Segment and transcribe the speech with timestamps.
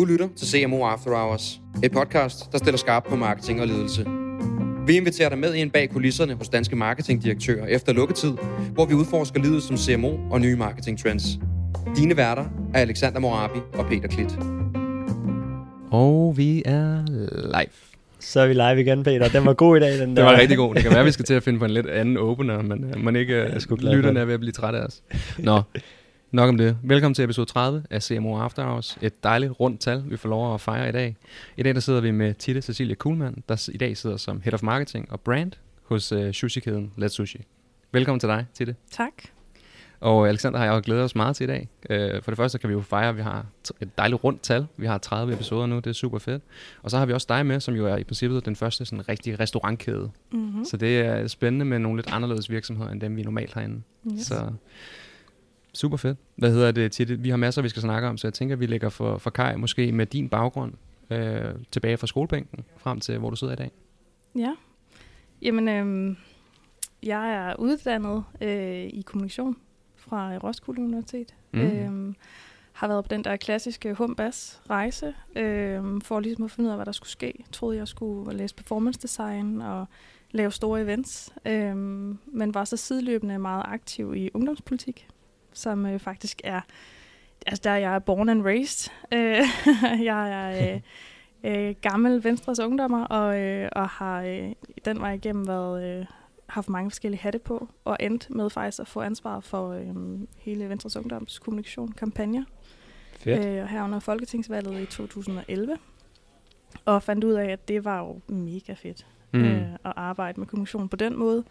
[0.00, 4.06] Du lytter til CMO After Hours, et podcast, der stiller skarp på marketing og ledelse.
[4.86, 8.32] Vi inviterer dig med ind bag kulisserne hos danske marketingdirektører efter lukketid,
[8.72, 11.24] hvor vi udforsker livet som CMO og nye marketingtrends.
[11.96, 12.44] Dine værter
[12.74, 14.38] er Alexander Morabi og Peter Klit.
[15.90, 17.72] Og vi er live.
[18.20, 19.28] Så er vi live igen, Peter.
[19.28, 20.22] Den var god i dag, den Det der.
[20.22, 20.74] var rigtig god.
[20.74, 22.84] Det kan være, at vi skal til at finde på en lidt anden opener, men
[22.96, 25.02] uh, man ikke glad for lytterne er ved at blive trætte af os.
[25.38, 25.62] Nå,
[26.32, 26.76] nok om det.
[26.82, 28.98] Velkommen til episode 30 af CMO After Hours.
[29.02, 31.16] Et dejligt rundt tal, vi får lov at fejre i dag.
[31.56, 34.54] I dag der sidder vi med Titte Cecilia Kuhlmann, der i dag sidder som Head
[34.54, 35.52] of Marketing og Brand
[35.84, 37.38] hos uh, sushi-kæden Let's Sushi.
[37.92, 38.76] Velkommen til dig, Titte.
[38.90, 39.12] Tak.
[40.00, 41.68] Og Alexander har jeg jo glædet os meget til i dag.
[41.90, 43.46] Øh, for det første kan vi jo fejre, at vi har
[43.80, 44.66] et dejligt rundt tal.
[44.76, 46.42] Vi har 30 episoder nu, det er super fedt.
[46.82, 49.08] Og så har vi også dig med, som jo er i princippet den første sådan
[49.08, 50.10] rigtige restaurantkæde.
[50.32, 50.64] Mm-hmm.
[50.64, 53.82] Så det er spændende med nogle lidt anderledes virksomheder, end dem vi normalt har inde.
[54.12, 54.26] Yes.
[54.26, 54.52] Så
[55.74, 56.18] super fedt.
[56.36, 57.24] Hvad hedder det til det?
[57.24, 59.56] Vi har masser, vi skal snakke om, så jeg tænker, vi lægger for, for Kai
[59.56, 60.72] måske med din baggrund
[61.10, 63.70] øh, tilbage fra skolebænken, frem til hvor du sidder i dag.
[64.36, 64.54] Ja.
[65.42, 66.16] Jamen, øhm,
[67.02, 69.56] jeg er uddannet øh, i kommunikation
[69.96, 71.34] fra Roskilde Universitet.
[71.52, 71.60] Mm.
[71.60, 72.14] Øhm,
[72.72, 76.76] har været på den der klassiske humbas rejse, øhm, for ligesom at finde ud af,
[76.76, 77.34] hvad der skulle ske.
[77.38, 79.86] Jeg troede, jeg skulle læse performance design og
[80.30, 85.08] lave store events, øhm, men var så sideløbende meget aktiv i ungdomspolitik,
[85.60, 86.60] som øh, faktisk er,
[87.46, 88.92] altså der jeg er born and raised.
[89.12, 89.42] Øh,
[90.10, 90.80] jeg er øh,
[91.68, 94.52] øh, gammel Venstres ungdommer, og, øh, og har øh,
[94.84, 96.06] den vej igennem været, øh,
[96.46, 100.68] haft mange forskellige hatte på, og endt med faktisk at få ansvar for øh, hele
[100.68, 102.44] Venstres Ungdoms kommunikation, kampagner,
[103.18, 103.46] Fedt.
[103.46, 105.76] øh, herunder Folketingsvalget i 2011.
[106.84, 109.44] Og fandt ud af, at det var jo mega fedt Mm.
[109.44, 111.44] øh, at arbejde med kommunikation på den måde.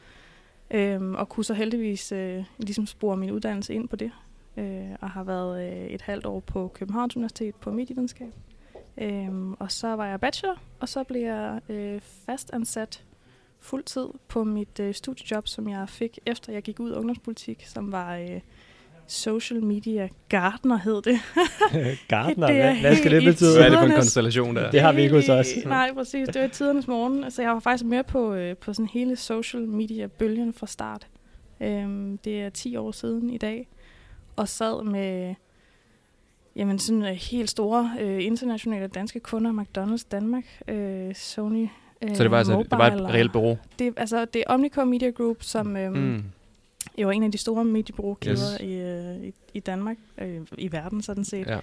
[0.72, 4.12] Øhm, og kunne så heldigvis øh, ligesom spore min uddannelse ind på det.
[4.58, 8.34] Øh, og har været øh, et halvt år på Københavns Universitet på medievidenskab.
[8.98, 13.04] Øhm, og så var jeg bachelor, og så blev jeg øh, fastansat
[13.60, 17.92] fuldtid på mit øh, studiejob, som jeg fik efter jeg gik ud af ungdomspolitik, som
[17.92, 18.42] var øh,
[19.10, 21.20] social media gardener hed det.
[22.08, 23.58] Gardner, det er hvad, hvad skal det betyde?
[23.58, 24.72] Hvad er det for en konstellation der?
[24.72, 25.48] Det har vi ikke hos os.
[25.58, 26.28] Øh, Nej, præcis.
[26.28, 27.32] Det var i tidernes morgen.
[27.32, 31.08] Så jeg var faktisk med på, øh, på sådan hele social media-bølgen fra start.
[31.62, 33.68] Øhm, det er 10 år siden i dag.
[34.36, 35.36] Og sad med
[36.56, 39.64] jamen, sådan øh, helt store øh, internationale danske kunder.
[39.64, 41.68] McDonald's Danmark, øh, Sony
[42.02, 43.58] øh, Så det var, altså, det var et Mobile, reelt bureau?
[43.80, 46.24] Det, altså, det er Omnicom Media Group, som øh, mm.
[46.98, 48.60] Jo er en af de store mediebureaukæder Yes.
[48.70, 51.60] i, øh, i, i Danmark, øh, i verden sådan set Ja.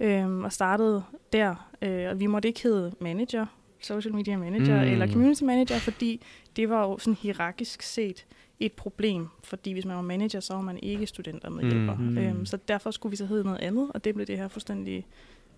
[0.00, 1.02] øhm, og startede
[1.32, 1.70] der.
[1.82, 3.46] Øh, og vi måtte ikke hedde manager,
[3.80, 4.90] social media manager Mm.
[4.90, 6.22] eller community manager, fordi
[6.56, 8.26] det var jo sådan hierarkisk set
[8.60, 11.94] et problem, fordi hvis man var manager, så var man ikke studenter med hjælper.
[11.94, 12.02] Mm.
[12.04, 12.18] Mm.
[12.18, 15.06] Øhm, så derfor skulle vi så hedde noget andet, og det blev det her fuldstændig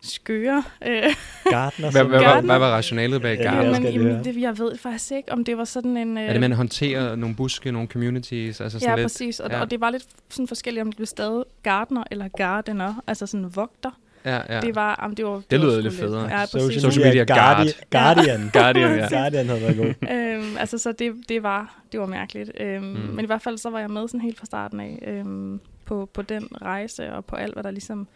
[0.02, 0.62] skøre.
[0.86, 1.02] Øh,
[1.44, 1.90] Gardner.
[1.90, 2.44] Hvad, hvad, hvad, Garden.
[2.44, 3.62] hvad var rationalet bag Ja, Garden?
[3.62, 6.18] jeg men, skal jamen, det, jeg ved faktisk ikke, om det var sådan en...
[6.18, 8.60] Øh, Er det, man håndterer nogle buske, nogle communities?
[8.60, 9.40] Altså sådan Ja, lidt, præcis.
[9.40, 9.56] Og, ja.
[9.56, 9.62] ja.
[9.62, 13.56] og det var lidt sådan forskelligt, om det blev stadig gardener eller gardener, altså sådan
[13.56, 13.90] vogter.
[14.24, 14.54] Ja, ja.
[14.54, 14.60] Ja.
[14.60, 15.42] Det var, om det var...
[15.50, 16.38] Det var lyder lidt federe.
[16.38, 16.82] Ja, Social, præcis.
[16.82, 17.66] Social media guard.
[17.90, 18.50] Guardian.
[18.52, 19.18] Guardian, ja.
[19.18, 20.08] Guardian havde været god.
[20.16, 22.50] øhm, altså, så det, det, var, det var mærkeligt.
[22.60, 22.90] Øhm, mm.
[23.14, 26.10] Men i hvert fald, så var jeg med sådan helt fra starten af øhm, på,
[26.14, 28.08] på den rejse, og på alt, hvad der ligesom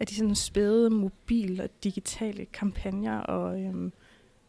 [0.00, 3.92] er de sådan spæde mobil- og digitale kampagner, og øhm,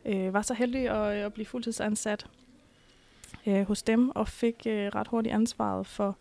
[0.05, 2.25] øh, var så heldig at, at blive fuldtidsansat
[3.47, 6.17] øh, hos dem, og fik øh, ret hurtigt ansvaret for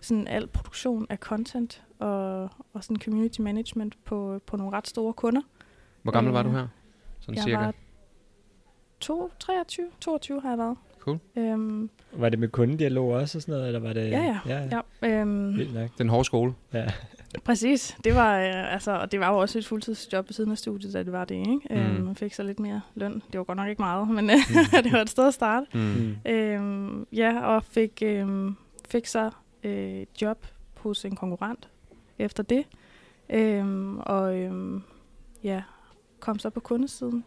[0.00, 5.12] sådan al produktion af content og, og sådan community management på, på nogle ret store
[5.12, 5.40] kunder.
[6.02, 6.68] Hvor gammel var du Øh, her?
[7.20, 7.58] Sådan jeg cirka.
[7.58, 7.74] var
[9.00, 10.76] to, 23, 22 har jeg været.
[10.98, 11.18] Cool.
[11.36, 14.10] Øhm, Var det med kundedialog også og sådan noget, eller var det...
[14.10, 14.58] Ja, ja.
[14.70, 14.80] ja.
[15.02, 15.90] ja, øhm, Vildt nok.
[15.98, 16.54] Den hårde skole.
[16.72, 16.86] Ja.
[17.44, 17.96] Præcis.
[18.04, 20.92] Det var, øh, altså, og det var jo også et fuldtidsjob ved siden af studiet,
[20.92, 21.60] da det var det, ikke?
[21.70, 21.76] Mm.
[21.76, 23.22] Øhm, man fik så lidt mere løn.
[23.32, 24.36] Det var godt nok ikke meget, men øh,
[24.84, 25.66] det var et sted at starte.
[25.74, 25.80] Mm.
[25.80, 26.30] Mm.
[26.32, 28.56] Øhm, ja, og fik, øhm,
[28.88, 29.30] fik så
[29.64, 30.46] øh, job
[30.76, 31.68] hos en konkurrent
[32.18, 32.64] efter det.
[33.30, 34.82] Øhm, og øhm,
[35.44, 35.62] ja,
[36.20, 37.24] kom så på kundesiden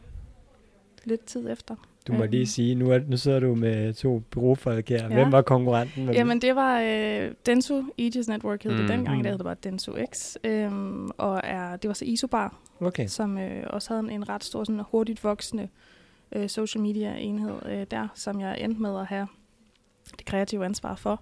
[1.06, 1.76] lidt tid efter.
[2.08, 2.46] Du må lige Øhm.
[2.46, 5.04] sige, nu, er, nu sidder du med to bureaufolk her.
[5.04, 5.14] Ja.
[5.14, 6.04] Hvem var konkurrenten?
[6.04, 6.16] Hvem?
[6.16, 8.78] Jamen, det var øh, Denso Aegis Network, hed Mm.
[8.78, 9.18] det dengang.
[9.18, 9.24] Mm.
[9.24, 10.36] Det hed det bare Denso X.
[10.44, 13.08] Øhm, og er, det var så Isobar, Okay.
[13.08, 15.68] som øh, også havde en, en ret stor, sådan hurtigt voksende
[16.32, 19.28] øh, social media enhed øh, der, som jeg endte med at have
[20.18, 21.22] det kreative ansvar for.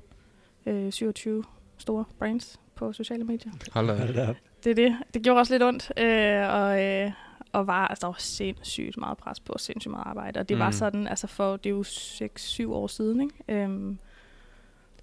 [0.66, 1.44] Øh, 27
[1.78, 3.52] store brands på sociale medier.
[3.74, 3.94] Hold da.
[3.96, 4.36] Hold da op.
[4.64, 4.96] Det er det.
[5.14, 7.12] Det gjorde også lidt ondt, øh, og, øh,
[7.52, 10.40] og var, altså, der var sindssygt meget pres på, sindssygt meget arbejde.
[10.40, 10.62] Og det mm.
[10.62, 13.64] Var sådan, altså for, det er jo 6-7 år siden, ikke?
[13.64, 13.98] Øhm,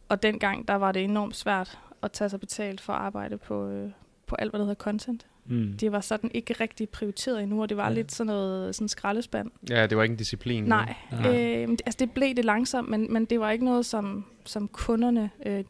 [0.08, 3.68] og dengang, der var det enormt svært at tage sig betalt for at arbejde på,
[3.68, 3.90] øh,
[4.26, 5.26] på alt, hvad der hedder content.
[5.48, 5.76] Mm.
[5.80, 7.94] det var sådan ikke rigtig prioriteret endnu, og det var Ja.
[7.94, 9.50] lidt sådan noget sådan skraldespand.
[9.70, 10.64] Ja, det var ikke en disciplin.
[10.64, 11.62] Nej, Nej.
[11.62, 15.30] øh, altså det blev det langsomt, men, men det var ikke noget, som, som kunderne,
[15.46, 15.64] øh,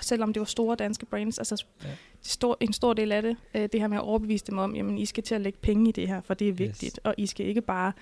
[0.00, 1.88] selvom det var store danske brands, altså Ja.
[2.22, 4.98] Stor, en stor del af det, øh, det her med at overbevise dem om, jamen
[4.98, 6.98] I skal til at lægge penge i det her, for det er vigtigt, yes.
[7.04, 7.92] og I skal ikke bare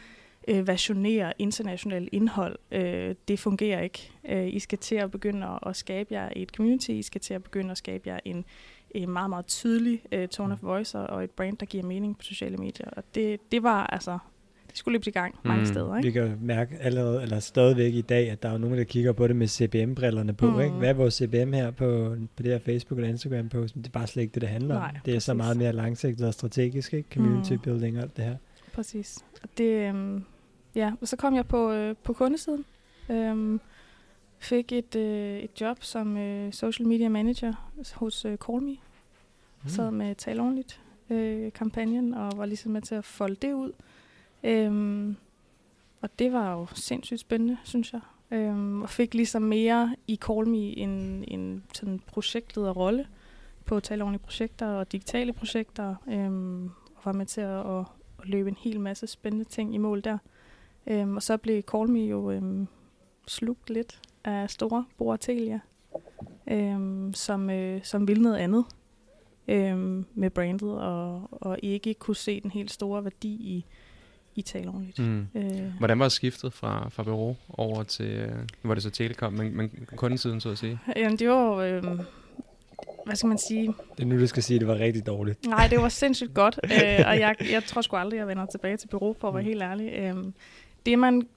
[0.48, 2.58] øh, versionere internationalt indhold.
[2.72, 4.10] Øh, det fungerer ikke.
[4.28, 7.34] Øh, I skal til at begynde at, at skabe jer et community, I skal til
[7.34, 8.44] at begynde at skabe jer en,
[8.90, 12.22] en meget, meget tydelig øh, tone of voice og, et brand, der giver mening på
[12.22, 12.90] sociale medier.
[12.90, 14.18] Og det, det var altså,
[14.76, 15.66] skulle løbe i gang mange Mm.
[15.66, 16.00] steder.
[16.00, 16.20] Vi Ikke?
[16.20, 19.26] kan jo mærke allerede, eller stadigvæk i dag, at der er nogen, der kigger på
[19.28, 20.50] det med CBM-brillerne på.
[20.50, 20.60] Mm.
[20.60, 20.74] Ikke?
[20.74, 23.76] Hvad er vores CBM her på, på det her Facebook- eller Instagram-post?
[23.76, 24.80] Men det er bare slet ikke det, det handler om.
[24.82, 25.36] Nej, Det er så præcis.
[25.44, 27.08] meget mere langsigtet og strategisk, ikke?
[27.14, 27.58] Community Mm.
[27.58, 28.36] building og alt det her.
[28.72, 29.18] Præcis.
[29.42, 30.24] Og det, øhm,
[30.74, 32.64] ja, og så kom jeg på, øh, på kundesiden.
[33.10, 33.60] Øhm,
[34.38, 38.70] fik et, øh, et job som øh, social media manager hos øh, CallMe.
[39.62, 39.68] Mm.
[39.68, 40.80] Sad med Tal Ordentligt
[41.10, 43.72] øh, kampagnen og var ligesom med til at folde det ud.
[44.46, 45.16] Øhm,
[46.00, 48.00] og det var jo sindssygt spændende, synes jeg.
[48.30, 53.06] Øhm, og fik ligesom mere i Call Me en, en sådan projektlederrolle
[53.64, 55.94] på Tal projekter og digitale projekter.
[56.08, 57.84] Øhm, og var med til at, at,
[58.22, 60.18] at løbe en hel masse spændende ting i mål der.
[60.86, 62.66] Øhm, og så blev Call Me jo øhm,
[63.26, 65.60] slugt lidt af store Boratelia,
[66.46, 68.64] øhm, som, øh, som ville noget andet
[69.48, 73.66] øhm, med brandet, og, og ikke kunne se den helt store værdi i,
[74.36, 74.98] i tale ordentligt.
[74.98, 75.26] Mm.
[75.34, 79.32] Øh, Hvordan var skiftet fra, fra bureau over til, øh, nu var det så Telekom,
[79.32, 80.78] men, men kundesiden så at sige?
[80.96, 82.00] jamen, det var jo, øhm,
[83.06, 83.66] hvad skal man sige,
[83.96, 85.46] Det er nu, du skal sige, at det var rigtig dårligt.
[85.46, 86.70] Nej, det var sindssygt godt, øh,
[87.06, 89.62] og jeg, jeg tror sgu aldrig, jeg vender tilbage til bureau, for at være helt
[89.62, 89.92] ærlig.
[89.92, 90.34] Øhm,
[90.86, 91.28] det, man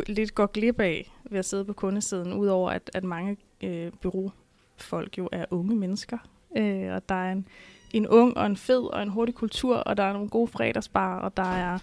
[0.00, 3.92] g- lidt går glip af ved at sidde på kundesiden, udover at, at mange øh,
[4.02, 6.18] bureaufolk jo er unge mennesker,
[6.56, 7.48] øh, og der er en,
[7.96, 11.18] en ung og en fed og en hurtig kultur, og der er nogle gode fredagsbar,
[11.20, 11.78] og der er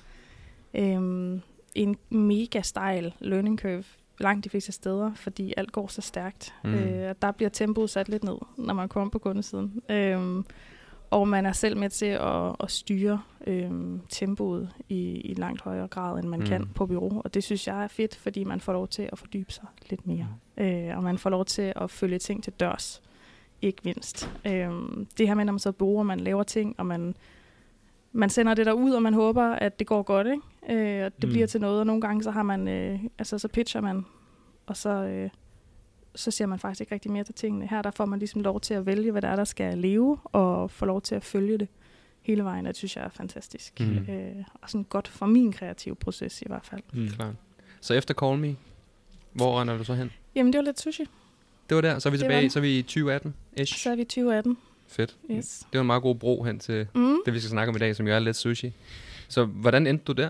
[0.74, 1.42] øhm,
[1.76, 3.84] en mega stejl learning curve
[4.20, 6.54] langt de fleste steder, fordi alt går så stærkt.
[6.64, 6.74] Mm.
[6.74, 9.82] Øh, og der bliver tempoet sat lidt ned, når man kommer på kundesiden.
[9.90, 10.46] Øhm,
[11.10, 15.88] og man er selv med til at, at styre øhm, tempoet i, i langt højere
[15.88, 16.46] grad, end man mm.
[16.46, 17.22] kan på bureau.
[17.26, 20.08] Og det synes jeg er fedt, fordi man får lov til at fordybe sig lidt
[20.08, 20.28] mere.
[20.58, 20.64] Mm.
[20.64, 23.02] Øh, og man får lov til at følge ting til dørs.
[23.64, 24.30] Ikke mindst.
[24.48, 27.16] Øhm, det her med, når man så bruger, man laver ting, og man,
[28.12, 31.00] man sender det der ud, og man håber, at det går godt, ikke?
[31.00, 31.30] Øh, og det Mm.
[31.34, 34.06] bliver til noget, og nogle gange så har man, øh, altså så pitcher man,
[34.66, 35.30] og så, øh,
[36.16, 37.68] så ser man faktisk ikke rigtig mere til tingene.
[37.68, 40.18] Her der får man ligesom lov til at vælge, hvad der er, der skal leve,
[40.24, 41.68] og få lov til at følge det
[42.22, 42.66] hele vejen.
[42.66, 43.80] Det synes jeg er fantastisk.
[43.80, 43.86] Mm.
[43.86, 44.14] Mm.
[44.14, 46.82] Øh, og sådan godt for min kreative proces i hvert fald.
[46.94, 47.08] Mm.
[47.08, 47.36] Klart.
[47.82, 48.56] Så efter Call Me,
[49.32, 50.12] hvor render du så hen?
[50.36, 51.04] Jamen, det var lidt sushi.
[51.70, 53.78] Det var der, så er vi Det tilbage, så er vi i 2018-ish.
[53.84, 54.58] Så er vi i 2018.
[54.88, 55.16] Fedt.
[55.32, 55.60] Yes.
[55.72, 57.18] Det var en meget god bro hen til Mm.
[57.26, 58.74] det, vi skal snakke om i dag, som jo er lidt sushi.
[59.28, 60.30] Så hvordan endte du der?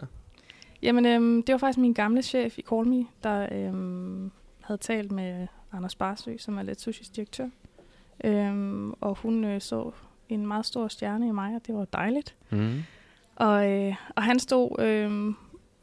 [0.82, 4.32] Jamen, øhm, det var faktisk min gamle chef i Call Me, der øhm,
[4.62, 7.48] havde talt med Anders Barsø, som er lidt sushis direktør.
[8.24, 9.92] Øhm, og hun øh, så
[10.30, 12.36] en meget stor stjerne i mig, og det var dejligt.
[12.50, 12.84] Mm.
[13.36, 15.34] Og, øh, og han stod øh,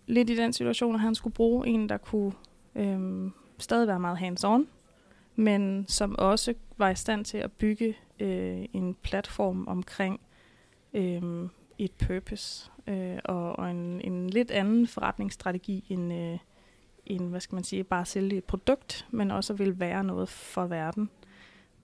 [0.06, 2.32] lidt i den situation, at han skulle bruge en, der kunne
[2.74, 4.66] øh, stadig være meget hands-on,
[5.40, 10.20] men som også var i stand til at bygge øh, en platform omkring
[10.94, 11.22] øh,
[11.78, 16.38] et purpose øh, og, og en, en lidt anden forretningsstrategi end, øh,
[17.06, 20.28] end, hvad skal man sige, bare at sælge et produkt, men også vil være noget
[20.28, 21.10] for verden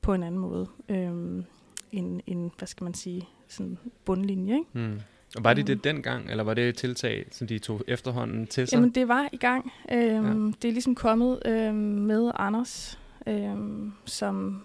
[0.01, 0.67] på en anden måde.
[0.89, 1.45] Øh,
[1.93, 4.67] en, en, hvad skal man sige, sådan bundlinje, ikke?
[4.73, 5.01] Mm.
[5.37, 5.67] Og var det Mm.
[5.67, 8.77] det dengang, eller var det et tiltag, som de tog efterhånden til sig?
[8.77, 9.73] Jamen, det var i gang.
[9.93, 10.53] Øhm, Ja.
[10.63, 14.63] Det er ligesom kommet øhm, med Anders, øhm, som,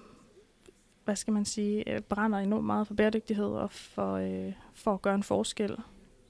[1.06, 5.01] hvad skal man sige, øh, brænder enormt meget for bæredygtighed og for, øh, for at
[5.01, 5.77] gøre en forskel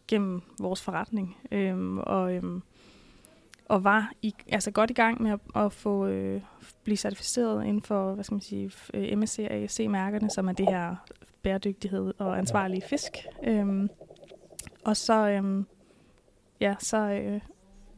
[0.08, 1.38] gennem vores forretning.
[1.52, 2.44] Øh, og, øh,
[3.66, 6.42] og var i, altså godt i gang med at, at få øh,
[6.84, 10.68] blive certificeret inden for, hvad skal man sige, øh, MSC og ASC-mærkerne, som er det
[10.68, 10.96] her
[11.44, 13.18] bæredygtighed og ansvarlige fisk.
[13.44, 13.90] Øh,
[14.86, 15.64] og så, øh,
[16.60, 17.42] ja, så øh,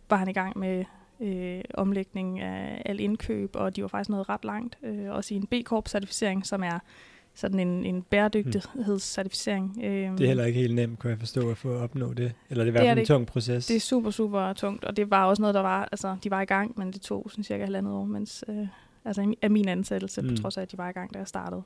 [0.10, 0.86] var han i gang med
[1.24, 4.78] øh, omlægning af al indkøb, og de var faktisk nået ret langt.
[4.84, 6.80] Øh, også i en B-Corp-certificering, som er
[7.36, 9.80] sådan en, en bæredygtighedscertificering.
[9.84, 12.34] Øhm, Det er heller ikke helt nemt, kan jeg forstå, at få at opnå det.
[12.50, 13.68] Eller det er i hvert er fald en tung proces.
[13.68, 16.42] Det er super, super tungt, og det var også noget, der var, altså de var
[16.42, 18.68] i gang, men det tog sådan cirka halvandet år, mens, øh,
[19.06, 20.28] altså af min ansættelse, mm.
[20.28, 20.36] Mm.
[20.36, 21.62] på trods af, at de var i gang, da jeg startede.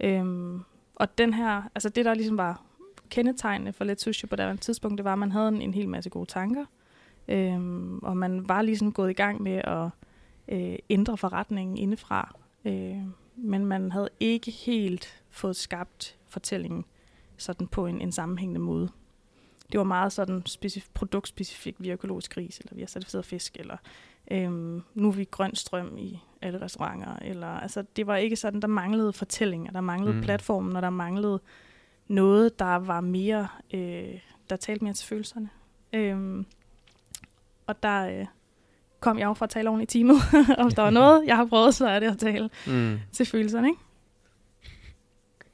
[0.00, 0.60] Øhm,
[0.96, 2.62] og den her, altså det der ligesom var
[3.10, 5.88] kendetegnende for Let Sushi på det tidspunkt, det var, at man havde en, en hel
[5.88, 6.64] masse gode tanker,
[7.28, 9.88] øhm, og man var ligesom gået i gang med at
[10.48, 13.02] øh, ændre forretningen indefra, øh,
[13.36, 16.84] men man havde ikke helt fået skabt fortællingen
[17.36, 18.88] sådan på en, en sammenhængende måde.
[19.72, 23.56] Det var meget sådan specif- produktspecifik, vi er økologisk gris, eller vi har certificeret fisk,
[23.56, 23.76] eller
[24.30, 27.16] øhm, nu er vi grøn strøm i alle restauranter.
[27.16, 30.22] Eller, altså, det var ikke sådan, der manglede fortællinger, der manglede mm.
[30.22, 31.40] platformen, og der manglede
[32.08, 35.48] noget, der var mere, øh, der talte mere til følelserne.
[35.92, 36.46] Øhm,
[37.66, 38.26] og der øh,
[39.00, 40.16] kom jeg jo fra at tale ordentligt i timet,
[40.58, 42.98] og hvis der var noget, jeg har prøvet, så er det at tale Mm.
[43.12, 43.80] til følelserne, ikke?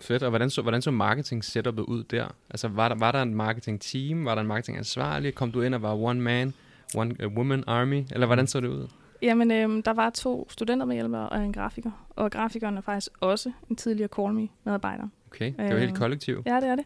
[0.01, 0.23] Fedt.
[0.23, 2.27] Og hvordan så, hvordan så marketing setupet ud der?
[2.51, 4.25] Altså, var der, var der en marketing team?
[4.25, 5.35] Var der en marketing ansvarlig?
[5.35, 6.55] Kom du ind og var one man,
[6.97, 8.05] one uh, woman army?
[8.13, 8.89] Eller hvordan så det ud?
[9.23, 11.91] Jamen, øhm, der var to studentermedhjælpere og en grafiker.
[12.17, 15.09] Og grafikeren er faktisk også en tidligere Call Me-medarbejder.
[15.31, 16.43] Okay, det var helt Øhm, kollektiv.
[16.47, 16.85] Ja, det er det.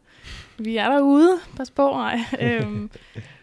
[0.58, 1.38] Vi er derude.
[1.56, 2.18] Pas på, nej.
[2.42, 2.90] øhm,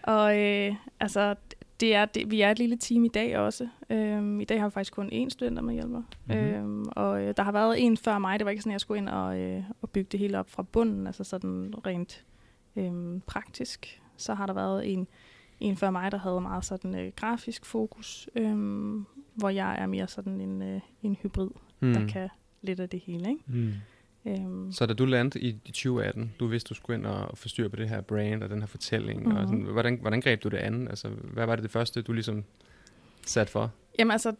[0.04, 1.36] og øh, altså,
[1.82, 3.68] det er, det, vi er et lille team i dag også.
[3.90, 6.02] Øhm, I dag har vi faktisk kun én studenter med hjælper.
[6.26, 6.38] Mhm.
[6.38, 6.48] Mm-hmm.
[6.54, 8.40] Øhm, og øh, der har været en før mig.
[8.40, 10.50] Det var ikke sådan, at jeg skulle ind og, øh, og bygge det hele op
[10.50, 11.08] fra bunden.
[11.08, 12.26] Altså sådan rent
[12.76, 14.02] øhm, praktisk.
[14.18, 15.08] Så har der været en,
[15.60, 18.30] en før mig, der havde meget sådan øh, grafisk fokus.
[18.36, 21.94] Øhm, hvor jeg er mere sådan en, øh, en hybrid, mm.
[21.94, 22.08] der Mm.
[22.08, 22.30] kan
[22.62, 23.30] lidt af det hele.
[23.30, 23.44] Ikke?
[23.48, 23.74] Mm.
[24.25, 27.48] Øhm, Så da du landede i, i 2018, du vidste, du skulle ind og få
[27.48, 29.20] styr på det her brand og den her fortælling.
[29.20, 29.36] Mm-hmm.
[29.38, 29.48] Og Mhm.
[29.48, 30.88] sådan, hvordan, hvordan greb du det an?
[30.88, 32.44] Altså, hvad var det det første, du ligesom
[33.25, 33.72] satte for?
[34.00, 34.36] Jamen altså,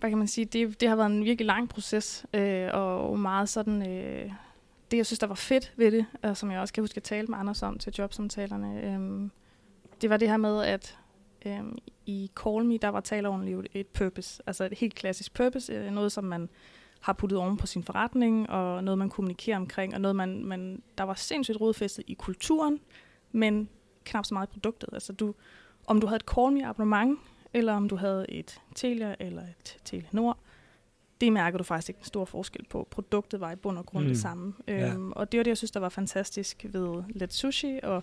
[0.00, 3.48] hvad kan man sige, det, det har været en virkelig lang proces, øh, og meget
[3.48, 4.30] sådan, øh,
[4.90, 7.02] det jeg synes, der var fedt ved det, og som jeg også kan huske at
[7.02, 9.30] tale med Anders om til jobsamtalerne, øh,
[10.02, 10.98] det var det her med, at
[11.46, 11.58] øh,
[12.06, 15.90] i Call Me, der var taleovnen jo et purpose, altså et helt klassisk purpose, øh,
[15.92, 16.48] noget som man
[17.04, 20.82] har puttet oven på sin forretning, og noget man kommunikerer omkring, og noget man, man
[20.98, 22.80] der var sindssygt rodfæstet i kulturen,
[23.32, 23.68] men
[24.04, 24.88] knap så meget i produktet.
[24.92, 25.34] Altså du,
[25.86, 27.18] om du havde et Call Me abonnement,
[27.52, 30.38] eller om du havde et Telia eller et Telenor,
[31.20, 32.88] det mærker du faktisk ikke en stor forskel på.
[32.90, 34.04] Produktet var i bund og grund.
[34.04, 34.08] Mm.
[34.08, 34.54] det samme.
[34.68, 34.92] Ja.
[34.92, 38.02] Øhm, og det var det, jeg synes, der var fantastisk ved Let Sushi, og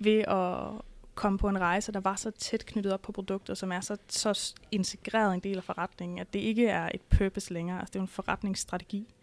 [0.00, 0.82] ved at
[1.18, 3.96] komme på en rejse, der var så tæt knyttet op på produkter, som er så,
[4.08, 7.78] så integreret en del af forretningen, at det ikke er et purpose længere.
[7.78, 9.14] Altså, det er jo en forretningsstrategi.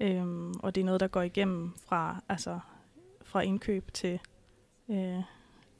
[0.00, 2.58] Øhm, og det er noget, der går igennem fra, altså,
[3.24, 4.20] fra indkøb til
[4.90, 5.22] øh,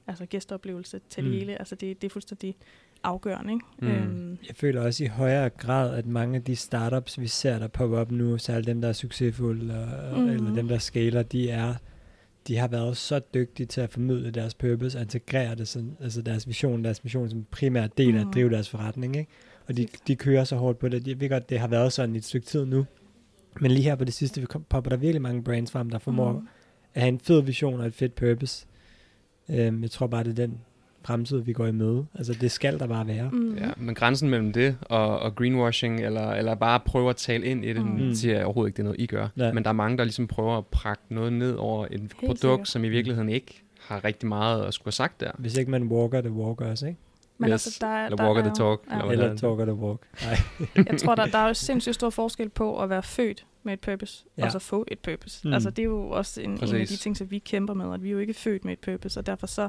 [0.07, 1.31] altså gæsteoplevelse til mm.
[1.31, 1.59] Det hele.
[1.59, 2.57] Altså, det, det er fuldstændig
[3.03, 3.53] afgørende.
[3.53, 3.65] Ikke?
[3.79, 3.89] Mm.
[3.89, 7.69] Øhm, Jeg føler også i højere grad, at mange af de startups, vi ser, der
[7.69, 9.75] popper op nu, særligt dem, der er succesfulde,
[10.13, 10.29] og, mm.
[10.29, 11.75] eller dem, der scaler, de er
[12.49, 16.23] de har været så dygtige til at formidle deres purpose og integrere det, sådan, altså
[16.23, 18.33] deres vision, deres mission som primær del af at Mhm.
[18.33, 19.17] drive deres forretning.
[19.17, 19.31] Ikke?
[19.69, 21.07] Og de, de kører så hårdt på det.
[21.09, 22.87] Jeg ved godt, det har været sådan i et stykke tid nu.
[23.61, 26.33] Men lige her på det sidste, vi popper der virkelig mange brands frem, der formår
[26.33, 26.49] Mhm.
[26.95, 28.67] at have en fed vision og et fedt purpose.
[29.49, 30.61] Øhm, jeg tror bare, det er den
[31.07, 32.07] fremtid, vi går i møde.
[32.15, 33.31] Altså, det skal der bare være.
[33.33, 33.55] Mm.
[33.57, 37.65] Ja, men grænsen mellem det og, og greenwashing, eller, eller bare prøve at tale ind
[37.65, 37.91] i det, Mm.
[38.07, 38.15] mm.
[38.15, 39.29] siger jeg overhovedet ikke, det er noget, I gør.
[39.37, 39.53] Nej.
[39.53, 42.69] Men der er mange, der ligesom prøver at prakke noget ned over et produkt, sikkert.
[42.69, 45.31] som i virkeligheden ikke har rigtig meget at skulle have sagt der.
[45.39, 46.99] Hvis ikke man walker, det walker også, ikke?
[47.39, 47.53] Men Yes.
[47.67, 48.99] altså, der, er- Eller der walker er the jo- talk, Ja.
[48.99, 49.37] eller Eller er.
[49.37, 50.01] talker the walk.
[50.25, 50.37] Nej.
[50.91, 53.81] Jeg tror, der, der er jo sindssygt stor forskel på at være født med et
[53.81, 54.43] purpose, Ja.
[54.43, 54.47] ja.
[54.47, 55.49] og så få et purpose.
[55.49, 55.53] Mm.
[55.55, 58.03] Altså, det er jo også en, en af de ting, som vi kæmper med, at
[58.03, 59.69] vi er jo ikke født med et purpose, og derfor så,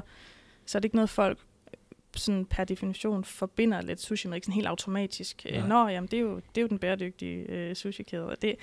[0.68, 1.38] så er det ikke noget, folk
[2.16, 5.42] sådan per definition forbinder lidt sushi med, ikke sådan helt automatisk.
[5.44, 5.58] Nej.
[5.58, 5.68] Nej.
[5.68, 8.26] Nå, jamen, det er jo, det er jo den bæredygtige øh, sushi-kæde.
[8.26, 8.56] Og Det,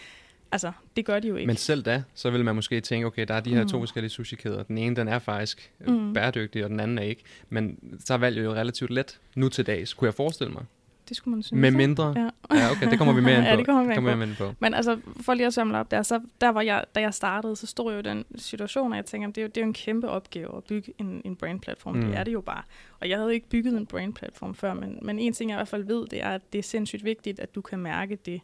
[0.52, 1.48] altså, det gør de jo ikke.
[1.48, 3.70] Men selv da, så vil man måske tænke, okay, der er de her mm.
[3.70, 4.64] to forskellige sushi-kæder.
[4.64, 5.94] Den ene, den er faktisk mm.
[5.94, 6.14] Mm.
[6.14, 7.24] bæredygtig, og den anden er ikke.
[7.50, 10.66] Men så er valget jo relativt let nu til dags, kunne jeg forestille mig.
[11.10, 11.62] Det skulle man synes.
[11.62, 12.14] Med mindre...
[12.16, 12.30] Ja.
[12.56, 13.50] Ja, okay, det kommer vi mere ind på.
[13.50, 14.54] Ja, det kommer vi mere kommer ind vi mere ind på.
[14.60, 17.56] Men altså, for lige at samle op der, så der var jeg, da jeg startede,
[17.56, 19.62] så stod jeg jo i den situation, og jeg tænker, det er jo, det er
[19.62, 21.96] jo en kæmpe opgave at bygge en, en brandplatform.
[21.96, 22.02] Mm.
[22.02, 22.64] Det er det jo bare.
[23.00, 25.68] Og jeg havde ikke bygget en brandplatform før, men, men en ting, jeg i hvert
[25.68, 28.42] fald ved, det er, at det er sindssygt vigtigt, at du kan mærke det,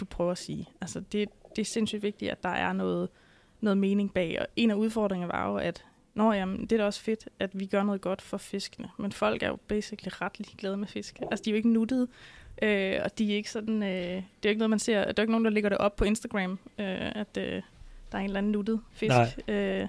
[0.00, 0.68] du prøver at sige.
[0.80, 3.08] Altså, det, det er sindssygt vigtigt, at der er noget,
[3.60, 4.40] noget mening bag.
[4.40, 7.50] Og en af udfordringerne var jo, at Nå, jamen, det er da også fedt, at
[7.60, 8.88] vi gør noget godt for fiskene.
[8.98, 11.18] Men folk er jo basically ret ligeglade med fisk.
[11.30, 12.08] Altså, de er jo ikke nuttede.
[12.62, 15.00] Øh, og de er ikke sådan, øh, det er jo ikke noget, man ser, der
[15.08, 17.62] er jo ikke nogen, der lægger det op på Instagram, øh, at øh, der
[18.12, 19.12] er en eller anden nuttet fisk.
[19.48, 19.88] Øh, I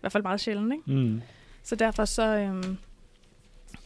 [0.00, 0.90] hvert fald meget sjældent, ikke?
[1.00, 1.22] Mm.
[1.62, 2.64] Så derfor så, øh,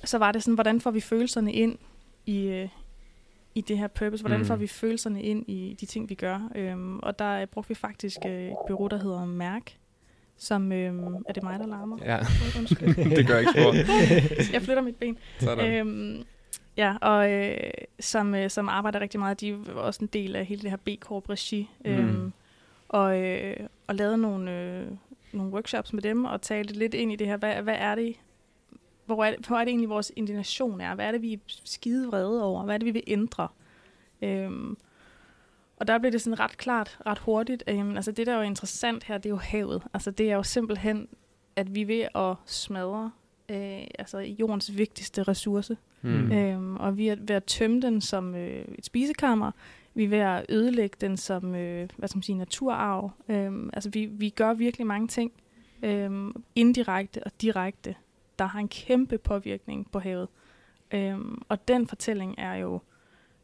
[0.04, 1.78] så var det sådan, hvordan får vi følelserne ind
[2.26, 2.68] i, øh,
[3.54, 4.22] i det her purpose?
[4.22, 4.46] Hvordan Mm.
[4.46, 6.50] får vi følelserne ind i de ting, vi gør?
[6.54, 9.76] Øhm, og der brugte vi faktisk øh, et bureau, der hedder Mærk,
[10.38, 10.94] som, øh,
[11.28, 11.98] er det mig, der larmer?
[12.04, 12.18] Ja,
[12.58, 12.94] Undskyld.
[13.16, 13.72] det gør ikke spor.
[14.54, 15.18] Jeg flytter mit ben.
[15.40, 15.72] Sådan.
[15.74, 16.24] Øhm,
[16.76, 17.56] ja, og øh,
[18.00, 20.76] som, øh, som arbejder rigtig meget, de er også en del af hele det her
[20.76, 21.70] B-Corp-regi.
[21.84, 22.32] Øhm, Mm.
[22.88, 24.86] og, øh, og lavede nogle, øh,
[25.32, 28.14] nogle workshops med dem, og talte lidt ind i det her, hvad, hvad er det,
[29.06, 30.94] hvor er det, hvor er det egentlig vores indignation er?
[30.94, 32.64] Hvad er det, vi er skide vrede over?
[32.64, 33.48] Hvad er det, vi vil ændre?
[34.22, 34.76] Øhm,
[35.80, 37.64] og der blev det sådan ret klart, ret hurtigt.
[37.66, 39.82] At, jamen, altså det, der er jo interessant her, det er jo havet.
[39.94, 41.08] Altså det er jo simpelthen,
[41.56, 43.10] at vi er ved at smadre
[43.48, 45.76] øh, altså jordens vigtigste ressource.
[46.02, 46.32] Mm.
[46.32, 49.50] Øhm, og vi er ved at tømme den som øh, et spisekammer.
[49.94, 53.10] Vi er ved at ødelægge den som øh, hvad skal man sige, naturarv.
[53.28, 55.32] Øhm, altså vi, vi gør virkelig mange ting
[55.82, 57.94] øhm, indirekte og direkte,
[58.38, 60.28] der har en kæmpe påvirkning på havet.
[60.94, 62.80] Øhm, og den fortælling er jo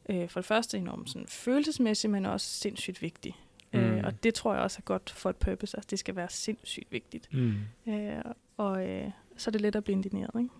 [0.08, 3.36] øh, for det første enormt sådan, følelsesmæssig, men også sindssygt vigtig.
[3.72, 3.78] Mm.
[3.80, 4.04] Øh, Mm.
[4.04, 5.76] og det tror jeg også er godt for et purpose.
[5.76, 7.28] Altså det skal være sindssygt vigtigt.
[7.32, 7.54] Mm.
[7.88, 8.22] Øh,
[8.56, 10.50] og øh, så er det let at blive indigneret, ikke?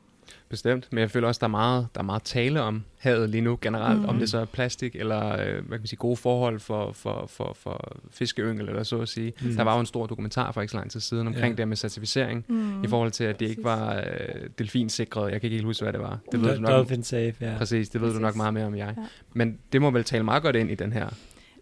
[0.48, 3.40] Bestemt, men jeg føler også, der er meget, der er meget tale om havet lige
[3.40, 4.08] nu generelt, mm.
[4.08, 7.26] om det så er plastik eller øh, hvad kan man sige, gode forhold for, for,
[7.26, 9.32] for, for fiskeyngel eller så at sige.
[9.40, 9.48] Mm.
[9.48, 9.56] Mm.
[9.56, 11.50] Der var jo en stor dokumentar for ikke så lang tid siden omkring Ja.
[11.50, 12.54] det her med certificering, Mm.
[12.54, 12.84] mm.
[12.84, 13.80] i forhold til, at det ikke Præcis.
[13.80, 15.32] var øh, delfinsikret.
[15.32, 16.18] Jeg kan ikke helt huske, hvad det var.
[16.32, 17.54] Det ved Do- du nok, Dolphin safe, ja.
[17.58, 18.36] præcis, det ved du nok Præcis.
[18.36, 18.94] meget mere om jeg.
[18.96, 19.02] Ja.
[19.32, 21.08] Men det må vel tale meget godt ind i den her.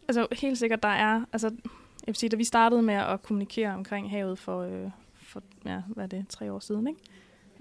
[0.09, 1.47] Altså helt sikkert, der er, altså
[2.07, 4.91] jeg vil sige, da vi startede med at kommunikere omkring havet for, øh,
[5.23, 7.01] for ja, hvad er det, tre år siden, ikke?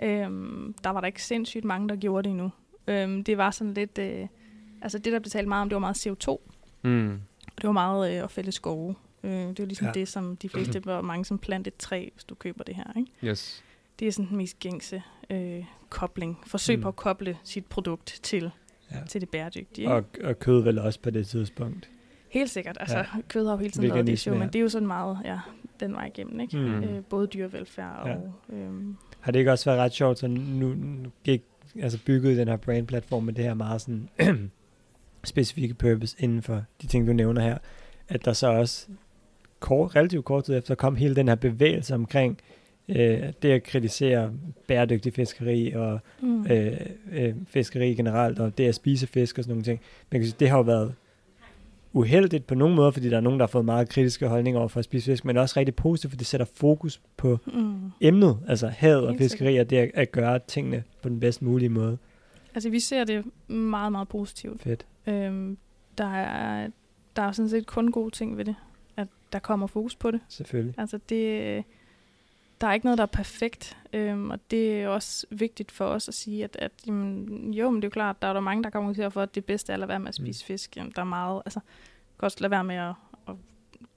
[0.03, 2.51] Øhm, der var der ikke sindssygt mange, der gjorde det endnu.
[2.87, 4.27] Øhm, det var sådan lidt, øh,
[4.81, 6.37] altså det, der blev talt meget om, det var meget CO2,
[6.83, 7.13] Mm.
[7.47, 8.95] og det var meget øh, at fælde skove.
[9.23, 9.91] Øh, det var ligesom Ja.
[9.93, 12.83] det, som de fleste, hvor mange som planter et træ, hvis du køber det her,
[12.97, 13.11] ikke?
[13.23, 13.63] Yes.
[13.99, 16.39] Det er sådan den mest gængse øh, kobling.
[16.47, 16.79] Forsøg Mm.
[16.79, 16.83] mm.
[16.83, 18.51] på at koble sit produkt til,
[18.91, 18.97] Ja.
[19.09, 19.83] til det bæredygtige.
[19.83, 19.93] Ikke?
[19.93, 21.89] Og, og kød vel også på det tidspunkt.
[22.29, 22.77] Helt sikkert.
[22.79, 23.05] Altså, Ja.
[23.27, 24.47] kød har jo hele tiden været det show, men ja.
[24.47, 25.39] det er jo sådan meget ja,
[25.79, 26.57] den vej igennem, ikke?
[26.57, 26.63] Mm.
[26.63, 26.83] Mm.
[26.83, 28.15] Øh, både dyrevelfærd Ja.
[28.15, 28.33] og...
[29.21, 31.41] Har det ikke også været ret sjovt, så nu, nu gik,
[31.81, 34.09] altså bygget den her brand-platform med det her meget sådan
[35.23, 37.57] specifikke purpose inden for de ting, du nævner her,
[38.09, 38.87] at der så også
[39.59, 42.39] kort, relativt kort tid efter kom hele den her bevægelse omkring
[42.89, 44.31] øh, det at kritisere
[44.67, 46.45] bæredygtig fiskeri og mm.
[46.51, 46.79] øh,
[47.11, 49.81] øh, fiskeri generelt, og det at spise fisk og sådan nogle ting.
[50.11, 50.93] Sige, det har jo været
[51.93, 54.67] uheldigt på nogle måder, fordi der er nogen, der har fået meget kritiske holdninger over
[54.67, 57.91] for at spise fisk, men også rigtig positivt, for det sætter fokus på Mm.
[58.01, 61.69] emnet, altså havet og fiskeri, og det at, at gøre tingene på den bedst mulige
[61.69, 61.97] måde.
[62.55, 64.61] Altså, vi ser det meget, meget positivt.
[64.63, 64.85] Fedt.
[65.07, 65.57] Øhm,
[65.97, 66.67] der, er,
[67.15, 68.55] der er sådan set kun gode ting ved det,
[68.97, 70.19] at der kommer fokus på det.
[70.29, 70.75] Selvfølgelig.
[70.77, 71.63] Altså, det,
[72.61, 76.07] der er ikke noget, der er perfekt, øhm, og det er også vigtigt for os
[76.07, 78.63] at sige, at, at jamen, jo, men det er jo klart, der er der mange,
[78.63, 80.47] der kommer for, at det bedste er at lade være med at spise mm.
[80.47, 80.77] fisk.
[80.77, 81.59] Jamen, der er meget, altså,
[82.17, 82.93] også lade være med at,
[83.27, 83.35] at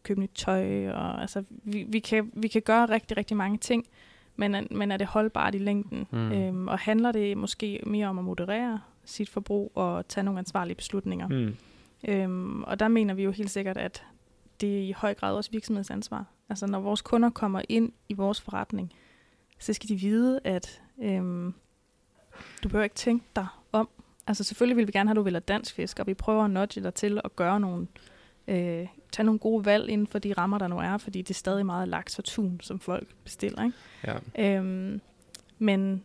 [0.02, 3.86] købe nyt tøj, og altså, vi, vi, kan, vi kan gøre rigtig, rigtig mange ting,
[4.36, 6.06] men, men er det holdbart i længden?
[6.10, 6.32] Mm.
[6.32, 10.74] Øhm, og handler det måske mere om at moderere sit forbrug og tage nogle ansvarlige
[10.74, 11.28] beslutninger?
[11.28, 11.56] Mm.
[12.08, 14.04] Øhm, og der mener vi jo helt sikkert, at
[14.60, 16.24] det er i høj grad også virksomhedsansvar.
[16.48, 18.92] Altså når vores kunder kommer ind i vores forretning,
[19.58, 21.54] så skal de vide, at øhm,
[22.62, 23.88] du behøver ikke tænke dig om.
[24.26, 26.50] Altså selvfølgelig vil vi gerne have, at du vælger dansk fisk, og vi prøver at
[26.50, 27.86] nudge dig til at gøre nogle,
[28.48, 31.34] øh, tage nogle gode valg inden for de rammer, der nu er, fordi det er
[31.34, 33.64] stadig meget laks og tun, som folk bestiller.
[33.64, 33.76] Ikke?
[34.38, 34.56] Ja.
[34.56, 35.00] Øhm,
[35.58, 36.04] men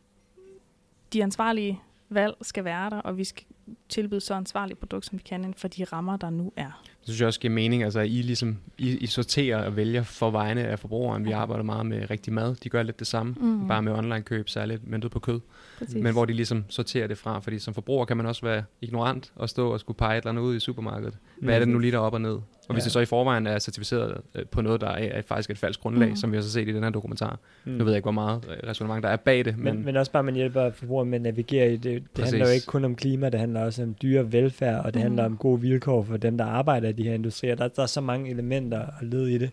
[1.13, 3.45] de ansvarlige valg skal være der, og vi skal
[3.89, 6.83] tilbyde så ansvarlige produkt, som vi kan inden for de rammer, der nu er.
[6.99, 10.29] Det synes jeg også giver mening, altså I ligesom, I, I sorterer og vælger for
[10.31, 11.25] vegne af forbrugeren.
[11.25, 13.67] Vi arbejder meget med rigtig mad, de gør lidt det samme, Mm.
[13.67, 15.39] bare med online køb, særligt møntet på kød.
[15.79, 15.95] Præcis.
[15.95, 19.31] Men hvor de ligesom sorterer det fra, fordi som forbruger kan man også være ignorant
[19.35, 21.17] og stå og skulle pege et eller andet ud i supermarkedet.
[21.41, 22.37] Hvad er det nu lige der er op og ned?
[22.69, 22.85] Og hvis Ja.
[22.85, 25.79] det så i forvejen er certificeret øh, på noget, der er, er faktisk et falsk
[25.79, 26.15] grundlag, Mm.
[26.15, 27.39] som vi også har set i den her dokumentar.
[27.65, 27.71] Mm.
[27.71, 29.95] Nu ved jeg ikke, hvor meget øh, resonemang der er bag det, men, Men, men
[29.97, 31.83] også bare, at man hjælper forbrugeren med at navigere i det.
[31.83, 32.29] Det Præcis.
[32.31, 35.01] handler jo ikke kun om klima, det handler også om dyrevelfærd, og det Mm.
[35.03, 37.55] handler om gode vilkår for dem, der arbejder i de her industrier.
[37.55, 39.51] Der, der er så mange elementer og led i det.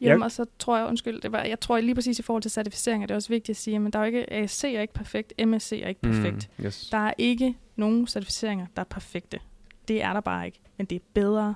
[0.00, 2.42] Jamen, Jeg- og så tror jeg, undskyld, det var, jeg tror lige præcis i forhold
[2.42, 4.80] til certificering, er det også vigtigt at sige, men der er jo ikke, ASC er
[4.80, 6.48] ikke perfekt, MSC er ikke perfekt.
[6.58, 6.88] Mm, yes.
[6.92, 9.38] Der er ikke nogen certificeringer, der er perfekte.
[9.88, 11.54] Det er der bare ikke, men det er bedre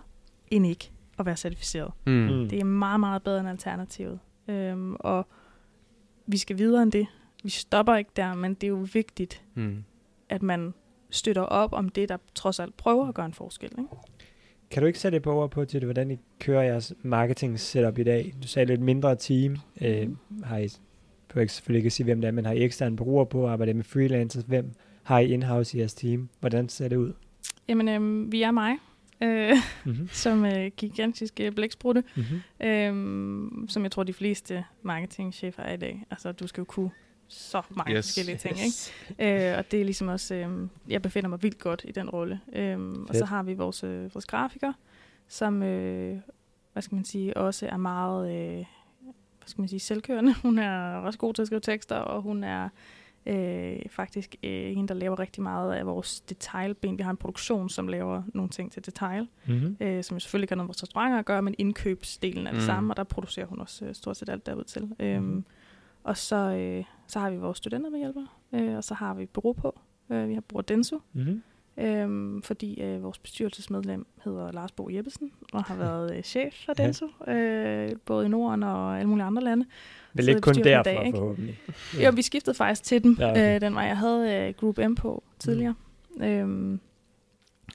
[0.50, 1.92] end ikke at være certificeret.
[2.06, 2.12] Mm.
[2.12, 2.48] Mm.
[2.48, 4.18] Det er meget, meget bedre end alternativet.
[4.48, 5.26] Øhm, og
[6.26, 7.06] vi skal videre end det.
[7.44, 9.84] Vi stopper ikke der, men det er jo vigtigt, Mm.
[10.28, 10.74] at man
[11.10, 13.70] støtter op om det, der trods alt prøver at gøre en forskel.
[13.78, 13.90] Ikke?
[14.70, 17.60] Kan du ikke sætte et par ord på til det, hvordan I kører jeres marketing
[17.60, 18.34] setup i dag?
[18.42, 19.56] Du sagde lidt mindre team.
[19.80, 20.08] Øh,
[20.44, 20.68] har I,
[21.40, 23.84] ikke selvfølgelig ikke sige, hvem det er, men har I eksterne brugere på, arbejder med
[23.84, 24.44] freelancers?
[24.44, 26.28] Hvem har I in-house i jeres team?
[26.40, 27.12] Hvordan ser det ud?
[27.68, 28.76] Jamen, øhm, vi er mig,
[29.22, 30.08] øh, Mm-hmm.
[30.24, 32.66] som øh, gigantiske blæksprutte, Mm-hmm.
[32.68, 36.06] øhm, som jeg tror, de fleste marketingchefer er i dag.
[36.10, 36.90] Altså, du skal jo kunne
[37.28, 38.06] så mange Yes.
[38.06, 38.08] yes.
[38.08, 38.56] forskellige ting,
[39.18, 39.52] ikke?
[39.52, 42.40] Øh, og det er ligesom også, øh, jeg befinder mig vildt godt i den rolle.
[42.52, 44.72] Øhm, og så har vi vores, øh, vores grafiker,
[45.28, 46.18] som, øh,
[46.72, 50.34] hvad skal man sige, også er meget, øh, hvad skal man sige, selvkørende.
[50.42, 52.68] Hun er også god til at skrive tekster, og hun er
[53.26, 56.98] øh, faktisk øh, en, der laver rigtig meget af vores detailben.
[56.98, 59.76] Vi har en produktion, som laver nogle ting til detail, Mm-hmm.
[59.80, 62.56] øh, som selvfølgelig ikke har noget med vores restauranter at gøre, men indkøbsdelen er det
[62.58, 62.62] Mm.
[62.62, 62.66] mm.
[62.66, 64.90] samme, og der producerer hun også øh, stort set alt derud til.
[65.00, 65.44] Øhm,
[66.04, 69.26] og så, øh, så har vi vores studenter med hjælper, øh, og så har vi
[69.26, 69.80] bureau på.
[70.10, 71.42] Øh, vi har bruger Denso, Mm-hmm.
[71.80, 76.74] Øhm, fordi øh, vores bestyrelsesmedlem hedder Lars Bo Jeppesen, og har været øh, chef for
[76.78, 76.84] Ja.
[76.84, 79.66] Denso, øh, både i Norden og alle mulige andre lande.
[80.14, 81.18] Vel ikke kun derfor, dag, ikke?
[81.18, 81.58] forhåbentlig.
[81.98, 82.04] Ja.
[82.04, 83.54] Jo, vi skiftede faktisk til dem, Ja, ja, okay.
[83.54, 85.74] øh, den var jeg havde øh, Group M på tidligere,
[86.16, 86.22] mm.
[86.22, 86.80] øhm,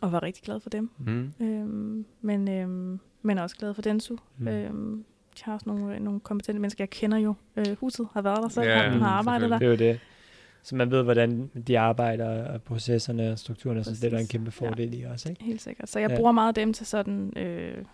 [0.01, 0.89] og var rigtig glad for dem.
[0.97, 1.33] Mm.
[1.39, 4.13] Øhm, men, øhm, men også glad for Denso.
[4.13, 4.19] Mm.
[4.45, 4.47] Mm.
[4.47, 5.03] Øhm,
[5.37, 6.83] de har også nogle, nogle kompetente mennesker.
[6.83, 9.59] Jeg kender jo øh, huset, har været der selv, Ja, ja, har arbejdet der.
[9.59, 9.99] Det er det.
[10.65, 14.21] Så man ved, hvordan de arbejder, og processerne og strukturerne, så det er der en
[14.21, 14.31] Præcis.
[14.31, 15.43] kæmpe fordel i også, ikke?
[15.43, 15.89] Helt sikkert.
[15.89, 16.13] Så jeg Ja.
[16.13, 16.19] ja.
[16.19, 17.85] bruger meget dem til sådan øh,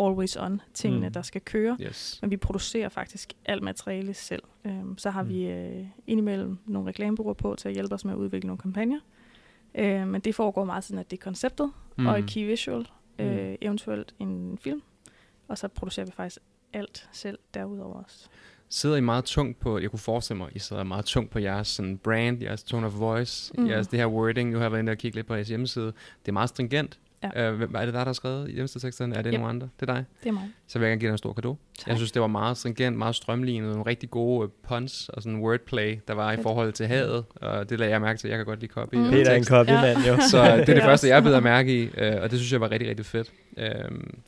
[0.00, 1.06] always on tingene, Mm.
[1.06, 1.12] mm.
[1.12, 1.76] der skal køre.
[1.80, 2.18] Yes.
[2.22, 4.42] Men vi producerer faktisk alt materiale selv.
[4.64, 5.28] Øhm, så har Mm.
[5.28, 5.34] mm.
[5.34, 9.00] vi øh, indimellem nogle reklamebureauer på til at hjælpe os med at udvikle nogle kampagner.
[9.74, 12.06] Øh, men det foregår meget sådan, at det er konceptet mm.
[12.06, 12.86] og et key visual,
[13.18, 13.56] øh, Mm.
[13.60, 14.82] eventuelt en film.
[15.48, 16.38] Og så producerer vi faktisk
[16.72, 18.28] alt selv derudover også.
[18.70, 21.68] Sidder I meget tungt på, jeg kunne forestille mig, I sidder meget tungt på jeres
[21.68, 23.62] sådan, brand, jeres tone of voice, mm.
[23.64, 23.70] Mm.
[23.70, 25.86] jeres det her wording, nu har jeg været inde og kigge lidt på jeres hjemmeside.
[25.86, 26.98] Det er meget stringent.
[27.34, 27.50] Ja.
[27.50, 29.14] Øh, hvem- er det dig, der har skrevet hjemmesideteksterne?
[29.16, 29.40] Er det Yep.
[29.40, 29.68] nogen andre?
[29.80, 30.04] Det er dig?
[30.22, 30.48] Det er mig.
[30.66, 31.56] Så vil jeg gerne give dig en stor gave.
[31.86, 35.38] Jeg synes, det var meget stringent, meget strømlignet, nogle rigtig gode øh, puns og sådan
[35.40, 36.42] wordplay, der var i Fedt.
[36.42, 38.28] forhold til hadet, og det lagde jeg mærke til.
[38.28, 38.94] Jeg kan godt lide copy.
[38.94, 39.10] Mm.
[39.10, 39.48] Peter er en tekst.
[39.50, 40.20] copyman, jo.
[40.30, 42.70] Så det er det første, jeg beder mærke i, øh, og det synes jeg var
[42.70, 43.32] rigtig, rigtig fedt.
[43.58, 43.68] Øh,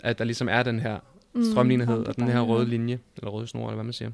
[0.00, 0.98] at der ligesom er den her
[1.52, 4.10] strømlignethed, Mm, og den her røde linje, eller røde snor, eller hvad man siger.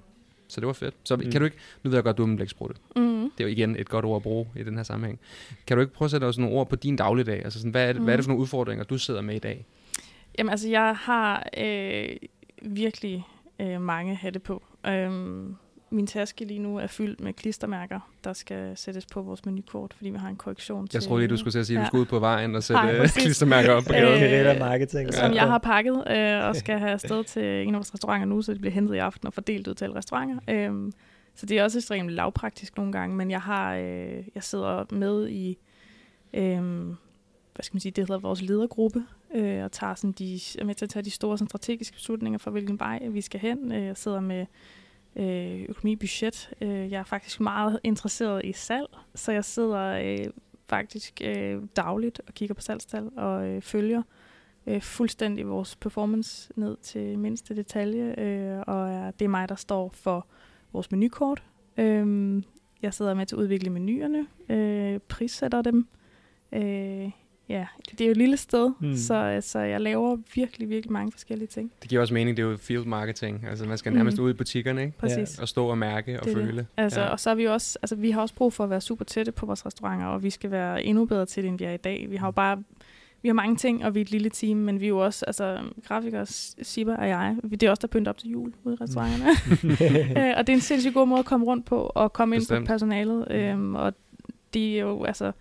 [0.48, 0.94] Så det var fedt.
[1.04, 1.22] Så mm.
[1.24, 1.30] Mm.
[1.30, 2.76] kan du ikke, nu ved jeg godt, du er en blæksprutte.
[2.96, 3.30] Mm.
[3.30, 5.20] Det er jo igen et godt ord at bruge i den her sammenhæng.
[5.66, 7.44] Kan du ikke prøve at sætte os nogle ord på din dagligdag?
[7.44, 8.04] Altså sådan, hvad, er det, mm.
[8.04, 9.66] hvad er det for nogle udfordringer, du sidder med i dag?
[10.38, 12.08] Jamen altså, jeg har øh,
[12.62, 13.24] virkelig
[13.60, 14.62] øh, mange hatte på.
[14.86, 15.56] Øhm,
[15.90, 20.10] min taske lige nu er fyldt med klistermærker, der skal sættes på vores menukort, fordi
[20.10, 20.96] vi har en korrektion til...
[20.98, 21.86] Jeg troede lige, du skulle til at sige, at du Ja.
[21.86, 24.18] skulle ud på vejen og sætte Nej, øh, klistermærker op på Øh, gaden.
[24.20, 25.14] Guerilla marketing.
[25.14, 28.42] som jeg har pakket øh, og skal have afsted til en af vores restauranter nu,
[28.42, 30.38] så det bliver hentet i aften og fordelt ud til alle restauranter.
[30.48, 30.92] Øhm,
[31.34, 35.28] så det er også ekstremt lavpraktisk nogle gange, men jeg har øh, jeg sidder med
[35.28, 35.58] i
[36.34, 36.86] øh,
[37.54, 39.02] hvad skal man sige, det hedder vores ledergruppe,
[39.34, 42.38] øh, og tager sådan de, er med til at tage de store sådan, strategiske beslutninger
[42.38, 43.72] for, hvilken vej vi skal hen.
[43.72, 44.46] Øh, jeg sidder med
[45.16, 46.50] øh, økonomi budget.
[46.60, 50.32] Øh, jeg er faktisk meget interesseret i salg, så jeg sidder øh,
[50.68, 54.02] faktisk øh, dagligt og kigger på salgstal og øh, følger
[54.66, 59.54] øh, fuldstændig vores performance ned til mindste detalje, øh, og er, det er mig, der
[59.54, 60.26] står for
[60.72, 61.42] vores menukort.
[61.76, 62.42] Øh,
[62.82, 65.88] jeg sidder med til at udvikle menuerne, øh, prissætter dem.
[66.52, 67.10] Øh,
[67.48, 68.86] ja, det er jo et lille sted, Mm.
[68.88, 68.96] mm.
[68.96, 71.72] så, så jeg laver virkelig, virkelig mange forskellige ting.
[71.82, 73.44] Det giver også mening, det er jo field marketing.
[73.50, 74.24] Altså man skal nærmest Mm.
[74.24, 74.98] ud i butikkerne, ikke?
[74.98, 75.38] Præcis.
[75.38, 76.46] Og stå og mærke og Det er det.
[76.46, 76.66] føle.
[76.76, 77.06] Altså, Ja.
[77.06, 77.12] ja.
[77.12, 79.04] Og så er vi jo også, altså, vi har også brug for at være super
[79.04, 81.72] tætte på vores restauranter, og vi skal være endnu bedre til det, end vi er
[81.72, 82.06] i dag.
[82.10, 82.62] Vi har jo bare
[83.22, 85.24] vi har mange ting, og vi er et lille team, men vi er jo også,
[85.26, 86.26] altså grafikere,
[86.62, 89.30] Sibba og jeg, vi- det er også der pynter op til jul ude i restauranterne.
[90.28, 92.40] øh, og det er en sindssygt god måde at komme rundt på, og komme ind
[92.42, 92.66] Bestemt.
[92.66, 93.26] på personalet.
[93.30, 93.94] Øhm, og
[94.54, 95.32] det er jo, altså,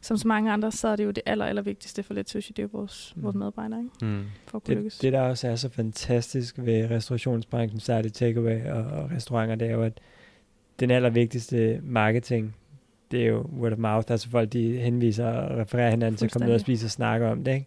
[0.00, 2.52] som så mange andre, så er det jo det aller, aller vigtigste for Let Sushi,
[2.52, 3.22] det er jo vores, Mm.
[3.22, 4.06] vores medarbejdere, ikke?
[4.06, 4.24] Mm.
[4.46, 4.98] for at kunne Det, lykkes.
[4.98, 9.72] det, der også er så fantastisk ved restaurationsbranchen, særligt takeaway og, og restauranter, det er
[9.72, 10.00] jo, at
[10.80, 12.56] den allervigtigste marketing,
[13.10, 16.32] det er jo word of mouth, altså folk, de henviser og refererer hinanden til at
[16.32, 17.66] komme ned og spise og snakke om det, ikke?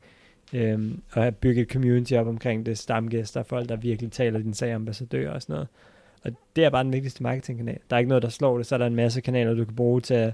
[0.54, 4.54] Øhm, og at bygge et community op omkring det, stamgæster, folk, der virkelig taler din
[4.54, 5.68] sag, ambassadører og sådan noget.
[6.24, 7.78] Og det er bare den vigtigste marketingkanal.
[7.90, 9.76] Der er ikke noget, der slår det, så er der en masse kanaler, du kan
[9.76, 10.34] bruge til at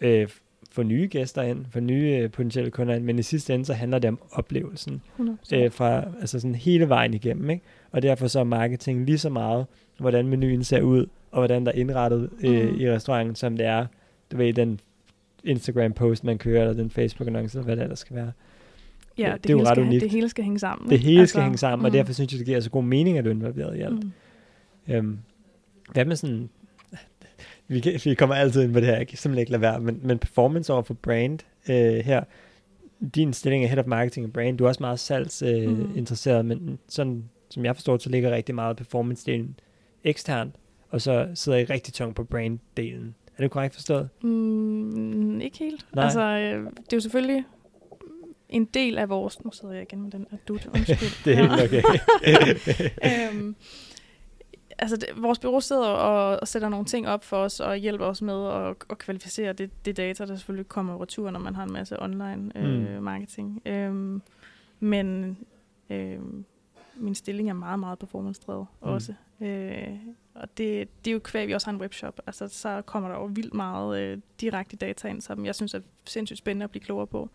[0.00, 0.28] øh,
[0.74, 3.72] få nye gæster ind, få nye øh, potentielle kunder ind, men i sidste ende, så
[3.74, 5.56] handler det om oplevelsen 100%.
[5.56, 7.62] øh, fra altså sådan hele vejen igennem, ikke?
[7.90, 9.66] Og derfor så er marketing lige så meget,
[9.98, 12.80] hvordan menuen ser ud, og hvordan der er indrettet øh, Mhm.
[12.80, 13.86] i restauranten, som det er,
[14.32, 14.80] du ved, den
[15.44, 18.32] Instagram-post, man kører, eller den Facebook-annonce, eller hvad det ellers skal være.
[19.18, 20.02] ja, det det, er jo hele ret skal, unikt.
[20.02, 20.90] det hele skal hænge sammen.
[20.90, 23.18] Det hele skal hænge sammen, og mm, derfor synes jeg, det giver så god mening,
[23.18, 24.04] at du er involveret i alt.
[24.04, 24.94] mm.
[24.94, 25.18] Øhm,
[25.92, 26.48] hvad med sådan,
[27.68, 29.80] vi, kan, vi kommer altid ind på det her, jeg kan simpelthen ikke lade være,
[29.80, 32.24] men, men performance over for brand øh, her,
[33.14, 35.98] din stilling er Head of Marketing og Brand, du er også meget salgsinteresseret, øh, Mhm.
[35.98, 39.54] interesseret, men sådan, som jeg forstår, så ligger rigtig meget performance-delen
[40.04, 40.54] eksternt,
[40.90, 43.14] og så sidder I rigtig tungt på brand-delen.
[43.38, 44.08] Er det korrekt forstået?
[44.22, 45.86] Mm, ikke helt.
[45.94, 46.04] Nej.
[46.04, 47.44] Altså, øh, det er jo selvfølgelig
[48.48, 49.44] en del af vores...
[49.44, 51.08] Nu sidder jeg igen med den adut, undskyld.
[51.24, 51.82] Det er helt okay.
[53.32, 53.56] øhm,
[54.78, 58.04] altså, det, vores bureau sidder og, og sætter nogle ting op for os, og hjælper
[58.06, 61.64] os med at, at kvalificere det, det data, der selvfølgelig kommer retur, når man har
[61.64, 63.02] en masse online øh, Mm.
[63.02, 63.62] marketing.
[63.66, 64.22] Øhm,
[64.80, 65.36] men
[65.90, 66.44] øhm,
[66.96, 68.88] min stilling er meget, meget performance-drevet Mm.
[68.88, 69.14] også.
[69.40, 69.88] Øh,
[70.34, 72.20] og det, det er jo kvæg, vi også har en webshop.
[72.26, 75.80] Altså, så kommer der jo vildt meget øh, direkte data ind, som jeg synes er
[76.04, 77.30] sindssygt spændende at blive klogere på.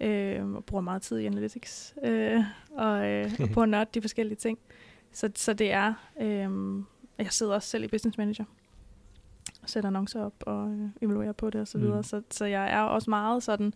[0.00, 1.94] Øh, og bruger meget tid i analytics.
[2.04, 2.40] Øh,
[2.76, 4.58] og, øh, og på at nørde de forskellige ting.
[5.14, 5.94] Så, så det er...
[6.20, 6.82] Øh,
[7.18, 8.44] jeg sidder også selv i Business Manager
[9.62, 11.96] og sætter annoncer op og øh, evaluerer på det og så videre.
[11.96, 12.02] Mm.
[12.02, 13.72] Så, så jeg er også meget sådan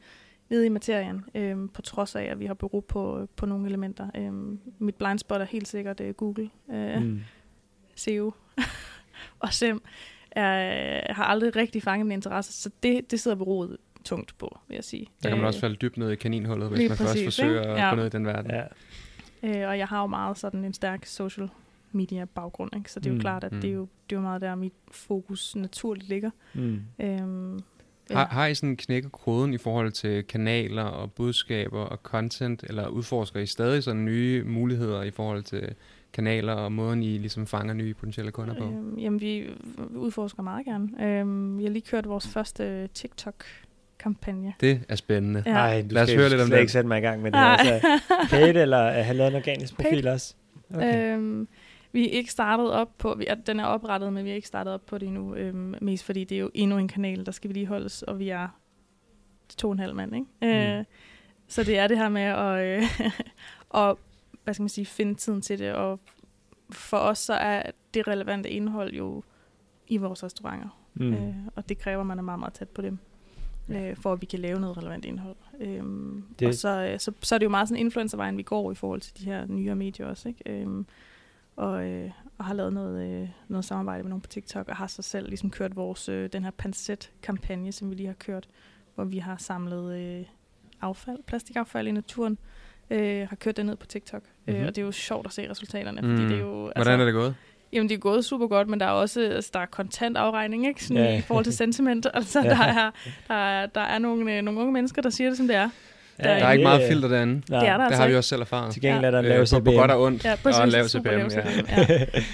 [0.51, 4.09] nede i materien, øhm, på trods af, at vi har brug på, på nogle elementer.
[4.17, 7.21] Øhm, mit blind spot er helt sikkert øh, Google, øh, mm.
[7.95, 8.33] SEO
[9.41, 9.83] og SEM.
[10.31, 14.75] Er, har aldrig rigtig fanget min interesse, så det, det sidder beroet tungt på, vil
[14.75, 15.07] jeg sige.
[15.23, 17.61] Der kan man Øh, også falde dybt ned i kaninhullet, hvis man præcis, først forsøger
[17.61, 17.73] ikke?
[17.73, 17.91] at Ja.
[17.91, 18.51] gå ned i den verden.
[18.51, 18.63] Ja.
[19.43, 21.49] Øh, og jeg har jo meget sådan en stærk social
[21.93, 22.93] media baggrund, ikke?
[22.93, 23.61] så det er jo Mm, klart, at mm.
[23.61, 26.31] det, er jo, det er jo meget der, mit fokus naturligt ligger.
[26.55, 26.81] Mm.
[27.01, 27.61] Øhm,
[28.11, 32.89] Har, har I sådan knækket koden i forhold til kanaler og budskaber og content, eller
[32.89, 35.75] udforsker I stadig sådan nye muligheder i forhold til
[36.13, 38.65] kanaler og måden, I ligesom fanger nye potentielle kunder på?
[38.65, 39.51] Øhm, jamen, vi
[39.95, 41.05] udforsker meget gerne.
[41.21, 42.89] Øhm, vi har lige kørt vores første
[43.99, 44.55] TikTok-kampagne.
[44.61, 45.43] Det er spændende.
[45.47, 45.53] Ja.
[45.53, 46.61] Ej, du Lad os skal høre lidt om slet det.
[46.61, 47.41] ikke sætte mig i gang med det.
[47.41, 47.57] Nej.
[47.61, 47.89] Altså,
[48.31, 49.89] paid, eller har lavet en organisk Paid.
[49.91, 50.35] profil også?
[50.75, 51.15] Okay.
[51.17, 51.49] Øhm,
[51.93, 54.49] vi er ikke startet op på, vi er, den er oprettet, men vi er ikke
[54.49, 57.33] startet op på det endnu, øhm, mest fordi det er jo endnu en kanal, der
[57.33, 58.49] skal vedligeholdes, og vi er
[59.57, 60.27] to og en halv mand, ikke?
[60.43, 60.79] Mm.
[60.79, 60.85] Øh,
[61.49, 62.83] så det er det her med at, øh,
[63.69, 63.99] og,
[64.45, 66.01] hvad skal man sige, finde tiden til det, og
[66.71, 67.63] for os så er
[67.95, 69.23] det relevante indhold jo
[69.87, 71.13] i vores restauranter, mm.
[71.15, 72.99] øh, og det kræver, at man er meget, meget tæt på dem,
[73.69, 75.37] øh, for at vi kan lave noget relevant indhold.
[75.61, 76.49] Øhm, Det-.
[76.49, 79.01] Og så, øh, så, så er det jo meget sådan influencervejen, vi går i forhold
[79.01, 80.41] til de her nyere medier også, ikke?
[80.47, 80.87] Øhm,
[81.57, 84.87] og, øh, og har lavet noget, øh, noget samarbejde med nogen på TikTok, og har
[84.87, 88.49] så selv ligesom kørt vores, øh, den her Pancet-kampagne, som vi lige har kørt,
[88.95, 90.25] hvor vi har samlet øh,
[90.81, 92.39] affald, plastikaffald i naturen,
[92.91, 94.23] øh, har kørt det ned på TikTok.
[94.23, 94.53] Mm-hmm.
[94.55, 94.63] Mhm.
[94.63, 96.29] Øh, og det er jo sjovt at se resultaterne, fordi Mm.
[96.29, 96.67] det er jo...
[96.67, 97.35] altså, Hvordan er det gået?
[97.73, 100.67] Jamen, det er gået super godt, men der er også altså, der er kontant afregning,
[100.69, 100.85] ikke?
[100.85, 101.19] Sådan Ja.
[101.19, 102.07] i forhold til sentiment.
[102.15, 102.49] Altså, Ja.
[102.49, 102.91] der, er,
[103.29, 105.71] der, er, der er nogle, øh, nogle unge mennesker, der siger det, som det er.
[106.23, 107.35] Ja, Der er ikke meget filter derinde.
[107.51, 108.73] Nej, Det er der Det altså har vi også selv erfaret.
[108.73, 109.07] Til gengæld Ja.
[109.07, 109.77] er der en Øh, lav på, på CPM.
[109.77, 110.25] godt og ondt.
[110.25, 110.73] Ja, og præcis.
[110.73, 111.29] lav CPM, lav ja.
[111.29, 111.67] CPM,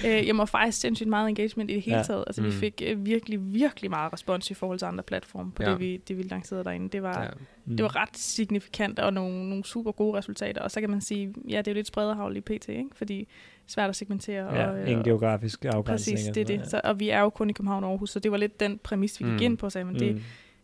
[0.05, 0.17] ja.
[0.19, 1.99] øh, jeg må faktisk sindssygt meget engagement i det hele Ja.
[1.99, 2.03] ja.
[2.03, 2.23] taget.
[2.27, 2.47] Altså, mm.
[2.47, 5.67] Vi fik øh, virkelig, virkelig meget respons i forhold til andre platforme på Ja.
[5.67, 5.73] ja.
[5.73, 6.89] det, vi, det, vi lancerede derinde.
[6.89, 7.23] Det var, Ja.
[7.23, 7.29] ja.
[7.65, 7.77] Mm.
[7.77, 10.61] det var ret signifikant og nogle, nogle super gode resultater.
[10.61, 12.85] Og så kan man sige, ja, det er jo lidt sprederhavl i PT, ikke?
[12.95, 13.25] Fordi er
[13.67, 14.55] svært at segmentere.
[14.55, 16.15] Ja, og, øh, ingen geografisk afgrænsning.
[16.17, 16.67] Præcis, det er det.
[16.69, 18.77] Så, og vi er jo kun i København og Aarhus, så det var lidt den
[18.83, 19.39] præmis, vi gik Mm.
[19.41, 20.21] ind på, sagde, men det,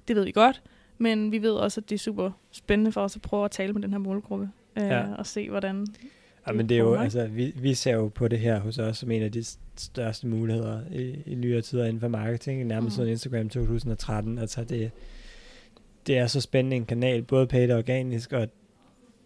[0.08, 0.62] det ved vi godt.
[0.98, 3.74] Men vi ved også, at det er super spændende for os at prøve at tale
[3.74, 4.50] med den her målgruppe.
[4.78, 5.14] Øh, Ja.
[5.18, 5.88] Og se, hvordan...
[6.48, 8.98] Ja, men det er jo, altså, vi, vi ser jo på det her hos os
[8.98, 9.44] som en af de
[9.78, 12.96] største muligheder i, i nyere tider inden for marketing, nærmest Mm.
[12.98, 14.38] siden Instagram 2013.
[14.38, 14.92] Altså det,
[16.08, 18.48] det er så spændende en kanal, både paid og organisk, og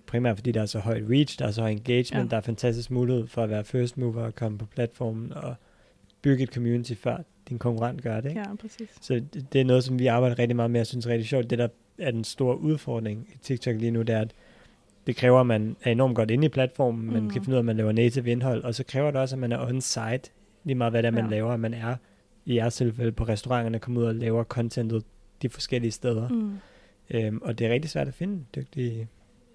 [0.08, 2.30] primært fordi der er så højt reach, der er så høj engagement, ja.
[2.30, 5.56] Der er fantastisk mulighed for at være first mover og komme på platformen og
[6.22, 7.18] bygge et community før
[7.50, 8.30] din konkurrent gør det.
[8.30, 8.42] Ikke?
[8.42, 8.90] Ja, præcis.
[9.02, 11.28] Så det, det er noget, som vi arbejder rigtig meget med, og synes er rigtig
[11.28, 11.50] sjovt.
[11.50, 14.32] Det, der er den store udfordring i TikTok lige nu, det er, at
[15.08, 17.30] det kræver, at man er enormt godt inde i platformen, man Mhm.
[17.32, 19.40] kan finde ud af, at man laver native indhold, og så kræver det også, at
[19.40, 20.32] man er on-site,
[20.64, 21.30] lige meget hvad det er, man Ja.
[21.30, 21.96] laver, at man er
[22.46, 25.04] i jeres tilfælde på restauranterne, kommer ud og laver contentet
[25.42, 26.30] de forskellige steder.
[26.30, 26.36] Mm.
[26.36, 26.58] Mm.
[27.12, 29.08] Øhm, og det er rigtig svært at finde dygtige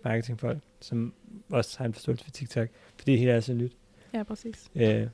[0.05, 1.13] marketingfolk, som
[1.51, 3.73] også har en forståelse for TikTok, fordi det hele er så nyt.
[4.15, 4.55] Ja, præcis.
[4.77, 5.09] Øh, Var Men-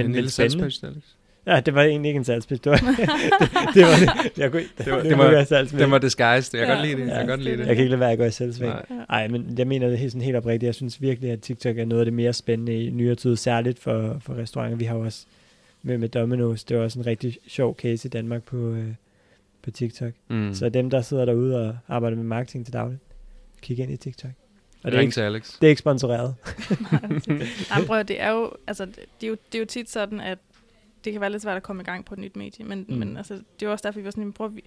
[0.00, 0.60] det en lille spændende.
[0.60, 1.04] salgspitch, Alex?
[1.46, 2.96] ja, det var egentlig ikke en salgspitch, det var det,
[3.74, 4.38] det, var det.
[4.38, 5.82] Jeg kunne, Det var- nu det var- er salgsmænd.
[5.82, 6.58] Den var disguised.
[6.58, 7.08] Jeg kan Ja, godt lide det.
[7.08, 7.66] Jeg kan godt lide det det.
[7.66, 8.72] Jeg kan ikke lade være at gå i selvsving.
[8.72, 8.86] Nej.
[9.08, 10.66] Nej, men jeg mener det helt, sådan helt oprigtigt.
[10.66, 13.78] Jeg synes virkelig, at TikTok er noget af det mere spændende i nyere tid, særligt
[13.78, 14.76] for, for restauranter.
[14.76, 15.26] Vi har jo også
[15.82, 18.88] med, med Domino's, det var også en rigtig sjov case i Danmark på, øh,
[19.62, 20.12] på TikTok.
[20.28, 20.36] Mm.
[20.36, 20.54] Mm.
[20.54, 23.00] Så dem, der sidder derude og arbejder med marketing til dagligt,
[23.62, 24.30] kig ind i TikTok.
[24.84, 25.58] Og det er, ikke, til Alex.
[25.60, 26.34] det er ikke sponsoreret.
[27.70, 30.38] Nej, prøv, det er jo, altså, det er jo, det er jo tit sådan, at
[31.04, 32.94] det kan være lidt svært at komme i gang på et nyt medie, men, Mm.
[32.96, 34.62] men altså, det er jo også derfor, vi var sådan, prøv, vi,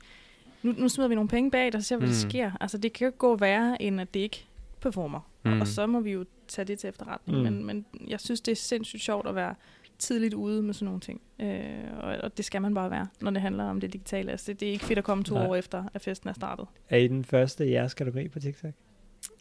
[0.63, 2.29] nu, nu smider vi nogle penge bag, og så ser vi, hvad der Mm.
[2.29, 2.51] sker.
[2.61, 4.45] Altså, det kan jo ikke gå værre, end at det ikke
[4.81, 5.19] performer.
[5.45, 5.61] Mm.
[5.61, 7.37] Og så må vi jo tage det til efterretning.
[7.37, 7.43] Mm.
[7.43, 9.55] Men, men jeg synes, det er sindssygt sjovt at være
[9.99, 11.21] tidligt ude med sådan nogle ting.
[11.39, 14.31] Øh, og, og det skal man bare være, når det handler om det digitale.
[14.31, 15.47] Altså, det, det er ikke fedt at komme to Nej.
[15.47, 16.67] år efter, at festen er startet.
[16.89, 18.71] Er I den første i jeres kategori på TikTok?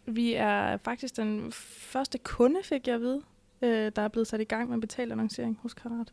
[0.07, 3.21] Vi er faktisk den første kunde, fik jeg at vide,
[3.63, 6.13] øh, der er blevet sat i gang med betalt annoncering hos Karat.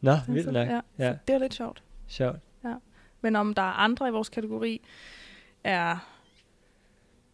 [0.00, 0.68] Nå, Så- vildt nok.
[0.68, 1.82] Ja, Ja, det var lidt sjovt.
[2.06, 2.38] sjovt.
[3.20, 4.80] Men om der er andre i vores kategori,
[5.64, 6.13] er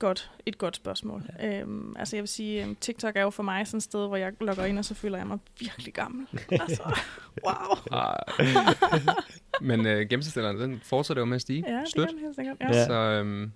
[0.01, 1.25] godt, et godt spørgsmål.
[1.39, 1.61] Ja.
[1.61, 4.17] Øhm, altså jeg vil sige, øhm, TikTok er jo for mig sådan et sted, hvor
[4.17, 6.27] jeg logger ind, og så føler jeg mig virkelig gammel.
[6.51, 6.83] altså,
[7.47, 7.77] wow.
[9.61, 11.65] Men øh, gennemsnitsalderen, den fortsætter jo med at stige.
[11.69, 12.09] Ja, det Støt.
[12.09, 12.57] kan helt sikkert.
[12.61, 12.87] Ja.
[12.87, 13.53] Så øhm,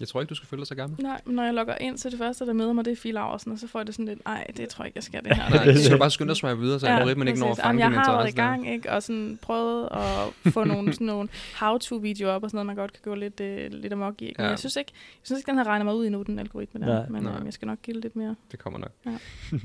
[0.00, 1.02] Jeg tror ikke, du skal føle dig så gammel.
[1.02, 3.12] Nej, men når jeg logger ind, så det første, der møder mig, det er Fie
[3.12, 5.24] Laursen, og så får jeg det sådan lidt, nej, det tror jeg ikke, jeg skal
[5.24, 5.50] det her.
[5.64, 7.56] Nej, så skal du bare skynde dig at videre, så ja, algoritmen ikke når at
[7.56, 8.92] fange Jamen, jeg har været i gang, ikke?
[8.92, 11.28] Og sådan prøvet at få nogle, sådan nogle
[11.60, 14.24] how-to-videoer op og sådan noget, man godt kan gå lidt, øh, lidt amok i.
[14.24, 14.38] Ikke?
[14.38, 14.50] Men Ja.
[14.50, 16.86] jeg synes ikke, jeg synes ikke, den har regnet mig ud endnu, den algoritme der.
[16.86, 17.08] Nej.
[17.08, 17.38] men Nej.
[17.38, 18.36] øh, jeg skal nok give det lidt mere.
[18.50, 18.92] Det kommer nok.
[19.06, 19.18] Ja.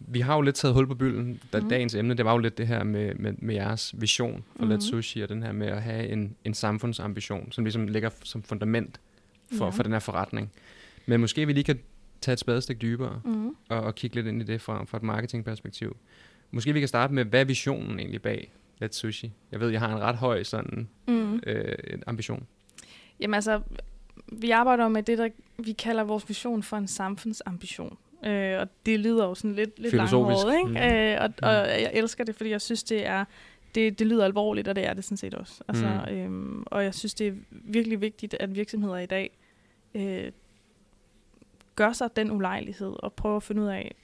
[0.00, 1.68] Vi har jo lidt taget hul på bylden, da Mhm.
[1.68, 4.70] dagens emne, det var jo lidt det her med, med, med jeres vision for Mhm.
[4.72, 8.42] Let Sushi, og den her med at have en, en samfundsambition, som ligesom ligger som
[8.42, 9.00] fundament
[9.52, 9.70] for, Ja.
[9.70, 10.50] for den her forretning.
[11.06, 11.78] Men måske vi lige kan
[12.20, 13.48] tage et spadestik dybere Mm.
[13.68, 15.96] og, og kigge lidt ind i det fra, fra et marketingperspektiv.
[16.50, 19.32] Måske vi kan starte med, hvad er visionen egentlig bag Let Sushi?
[19.52, 21.40] Jeg ved, jeg har en ret høj sådan Mm.
[21.46, 21.74] øh,
[22.06, 22.46] ambition.
[23.20, 23.60] Jamen altså,
[24.32, 27.96] vi arbejder med det, der vi kalder vores vision for en samfundsambition.
[28.26, 30.68] Øh, og det lyder jo sådan lidt, lidt langhåret, ikke?
[30.70, 30.76] Mm.
[30.76, 33.24] Øh, og, og jeg elsker det, fordi jeg synes, det er
[33.74, 35.62] det, det lyder alvorligt, og det er det sådan set også.
[35.68, 36.14] Altså, Mm.
[36.14, 39.30] øhm, og jeg synes, det er virkelig vigtigt, at virksomheder i dag
[39.94, 40.32] øh,
[41.76, 43.94] gør sig den ulejlighed og prøver at finde ud af,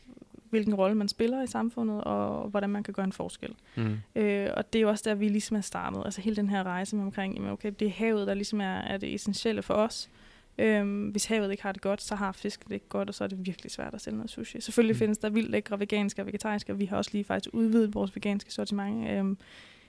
[0.51, 3.55] hvilken rolle man spiller i samfundet, og hvordan man kan gøre en forskel.
[3.77, 3.97] Mm.
[4.17, 6.03] Øh, og det er jo også der, vi ligesom er startet.
[6.05, 8.79] Altså hele den her rejse med omkring, jamen okay, det er havet, der ligesom er,
[8.79, 10.11] er det essentielle for os.
[10.59, 13.25] Øhm, hvis havet ikke har det godt, så har fisken det ikke godt, og så
[13.25, 14.61] er det virkelig svært at sælge noget sushi.
[14.61, 14.99] Selvfølgelig Mm.
[14.99, 18.17] findes der vildt lækre veganske og vegetariske, og vi har også lige faktisk udvidet vores
[18.17, 19.39] veganske sortiment øhm,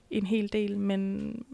[0.10, 1.45] en hel del, men,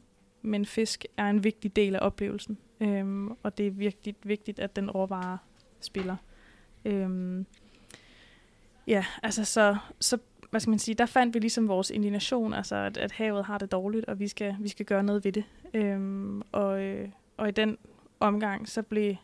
[0.42, 4.76] men fisk er en vigtig del af oplevelsen, øhm, og det er virkelig vigtigt, at
[4.76, 5.38] den råvare
[5.82, 6.16] spiller.
[6.86, 7.46] Øhm,
[8.88, 10.18] ja, altså så, så
[10.50, 13.58] hvad skal man sige, der fandt vi ligesom vores indignation, altså at, at havet har
[13.58, 15.44] det dårligt, og vi skal, vi skal gøre noget ved det.
[15.74, 17.78] Øhm, og, øh, og i den
[18.22, 19.16] omgang, så blev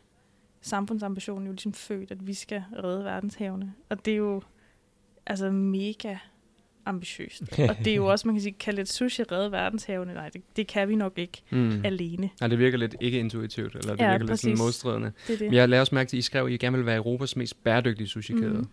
[0.62, 3.74] samfundsambitionen jo ligesom født, at vi skal redde verdenshavene.
[3.90, 4.42] Og det er jo
[5.26, 6.16] altså mega
[6.86, 7.42] ambitiøst.
[7.70, 10.14] og det er jo også, man kan sige, kalde et sushi redde verdenshavene.
[10.14, 11.82] Nej, det, det kan vi nok ikke Mm.
[11.86, 12.30] alene.
[12.42, 14.64] Ja, det virker lidt ikke intuitivt, eller det Ja, virker lidt sådan præcis.
[14.66, 15.12] modstridende.
[15.28, 15.48] Det er det.
[15.48, 17.36] Men jeg lavede også mærke til, at I skrev, at I gerne vil være Europas
[17.36, 18.54] mest bæredygtige sushi-kæde.
[18.54, 18.68] Mm.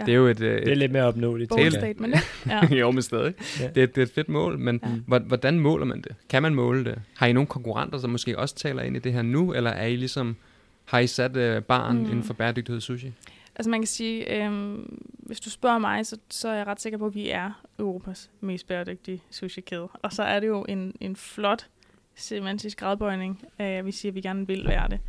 [0.00, 0.04] Ja.
[0.06, 0.40] Det er jo et...
[0.40, 1.48] øh, Det er lidt mere opnåeligt.
[1.50, 2.14] Bold det- statement?
[2.46, 2.66] Ja.
[2.74, 3.34] jo, men stadig.
[3.60, 3.68] Ja.
[3.74, 5.18] Det, er- det er et fedt mål, men Ja.
[5.18, 6.14] hvordan måler man det?
[6.28, 6.98] Kan man måle det?
[7.16, 9.86] Har I nogle konkurrenter, som måske også taler ind i det her nu, eller er
[9.86, 10.36] I ligesom,
[10.84, 12.04] har I sat øh, barn Mm.
[12.04, 13.12] inden for bæredygtighed sushi?
[13.56, 16.98] Altså man kan sige, øhm, hvis du spørger mig, så, så er jeg ret sikker
[16.98, 19.88] på, at vi er Europas mest bæredygtige sushi-kæde.
[20.02, 21.66] Og så er det jo en, en flot
[22.14, 25.00] semantisk gradbøjning, af, at vi siger, at vi gerne vil være det.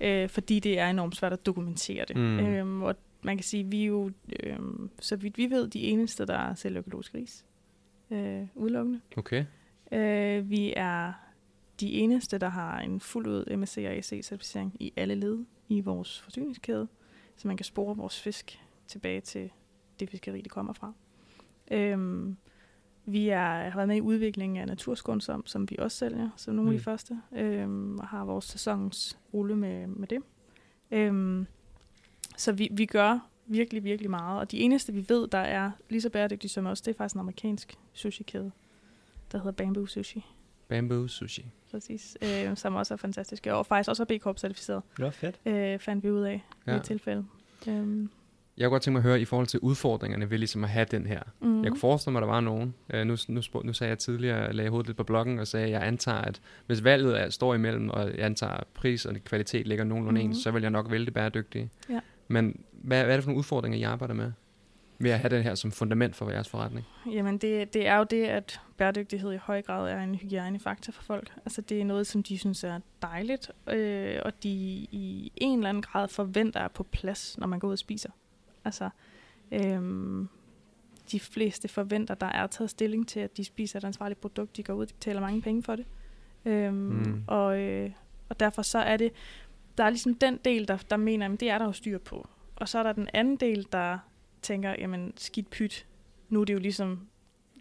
[0.00, 2.16] Øh, fordi det er enormt svært at dokumentere det.
[2.16, 2.38] Mm.
[2.38, 4.10] Øhm, og man kan sige, vi er jo,
[4.42, 7.44] øhm, så vidt vi ved, de eneste, der sælger økologisk ris.
[8.10, 9.00] Øh, udelukkende.
[9.16, 9.44] Okay.
[9.92, 11.12] Øh, vi er
[11.80, 16.20] de eneste, der har en fuld ud MSC og EC-certificering i alle led i vores
[16.20, 16.88] forsyningskæde,
[17.36, 19.50] så man kan spore vores fisk tilbage til
[20.00, 20.92] det fiskeri, det kommer fra.
[21.70, 22.36] Øhm,
[23.06, 26.70] vi er, har været med i udviklingen af Naturskånsom, som vi også sælger, som nogle
[26.70, 26.74] mm.
[26.74, 26.78] af Mm.
[26.78, 30.22] de første, øhm, og har vores sæsons rulle med, med det.
[30.90, 31.46] Øhm,
[32.40, 36.00] så vi, vi gør virkelig, virkelig meget, og de eneste, vi ved, der er lige
[36.00, 38.50] så bæredygtige som os, det er faktisk en amerikansk sushi-kæde,
[39.32, 40.24] der hedder Bamboo Sushi,
[40.68, 41.44] Bamboo sushi.
[41.70, 45.40] præcis, øh, som også er fantastiske, og faktisk også er B Corp certificeret, Nå, fedt.
[45.46, 46.70] øh, fandt vi ud af ja.
[46.72, 46.80] i Ja.
[46.80, 47.24] et tilfælde.
[47.68, 48.10] Øhm,
[48.56, 50.86] Jeg kunne godt tænke mig at høre i forhold til udfordringerne ved ligesom at have
[50.90, 51.22] den her.
[51.40, 51.62] mm.
[51.62, 52.74] Jeg kunne forestille mig, at der var nogen.
[52.94, 55.46] Uh, nu, nu, spurg, nu sagde jeg tidligere, jeg lagde hovedet lidt på bloggen og
[55.46, 59.06] sagde, at jeg antager, at hvis valget er, står imellem, og jeg antager, at pris
[59.06, 60.24] og kvalitet ligger nogenlunde mm.
[60.26, 60.30] Mhm.
[60.30, 61.70] ens, så vil jeg nok vælge det bæredygtige.
[61.90, 62.00] Ja.
[62.30, 64.32] Men hvad, hvad er det for nogle udfordringer, I arbejder med?
[64.98, 66.86] Ved at have det her som fundament for jeres forretning?
[67.06, 71.02] Jamen, det, det er jo det, at bæredygtighed i høj grad er en hygiejnefaktor for
[71.02, 71.32] folk.
[71.44, 74.48] Altså, det er noget, som de synes er dejligt, øh, og de
[74.90, 78.10] i en eller anden grad forventer er på plads, når man går ud og spiser.
[78.64, 78.90] Altså,
[79.52, 80.28] øhm,
[81.12, 84.62] de fleste forventer, der er taget stilling til, at de spiser et ansvarligt produkt, de
[84.62, 85.86] går ud, de betaler mange penge for det.
[86.44, 87.22] Øhm, Mm.
[87.26, 87.90] og, øh,
[88.28, 89.12] og derfor så er det,
[89.80, 92.28] der er ligesom den del, der, der mener, at det er der jo styr på.
[92.56, 93.98] Og så er der den anden del, der
[94.42, 95.86] tænker, jamen skidt pyt,
[96.28, 97.06] nu er det jo ligesom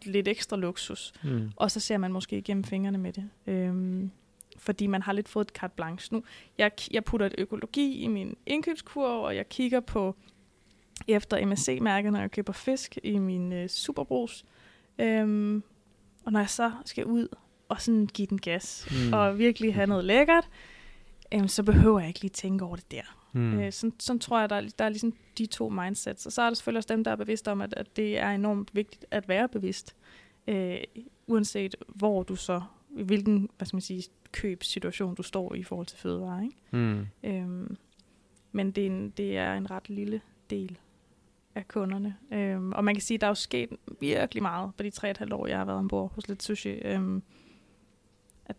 [0.06, 1.14] lidt ekstra luksus.
[1.24, 1.52] Mm.
[1.56, 3.30] Og så ser man måske igennem fingrene med det.
[3.48, 4.12] Øhm,
[4.58, 6.24] fordi man har lidt fået et carte blanche nu.
[6.58, 10.16] Jeg, jeg putter et økologi i min indkøbskurv, og jeg kigger på
[11.08, 14.46] efter MSC-mærket, når jeg køber fisk i min øh, superbrus.
[15.00, 15.64] Øhm,
[16.26, 17.28] og når jeg så skal ud
[17.70, 19.14] og sådan give den gas, Mm.
[19.14, 20.50] og virkelig have noget lækkert,
[21.34, 23.16] øhm, så behøver jeg ikke lige tænke over det der.
[23.34, 23.60] Mm.
[23.60, 26.26] Øh, sådan, sådan tror jeg, der er, der er ligesom de to mindsets.
[26.26, 28.30] Og så er der selvfølgelig også dem, der er bevidste om, at, at det er
[28.30, 29.96] enormt vigtigt at være bevidst.
[30.48, 30.78] Øh,
[31.28, 32.62] uanset hvor du så,
[32.98, 36.44] i hvilken hvad skal man sige, købssituation du står i i forhold til fødevarer.
[36.44, 36.56] Ikke?
[36.72, 37.08] Mm.
[37.24, 37.78] Øhm,
[38.52, 40.78] men det er, en, det er en ret lille del
[41.56, 42.16] af kunderne.
[42.34, 45.08] Øhm, og man kan sige, at der er jo sket virkelig meget på de tre
[45.08, 46.70] og et halvt år, jeg har været ombord hos Lidt Sushi.
[46.70, 47.24] Øhm,
[48.46, 48.56] at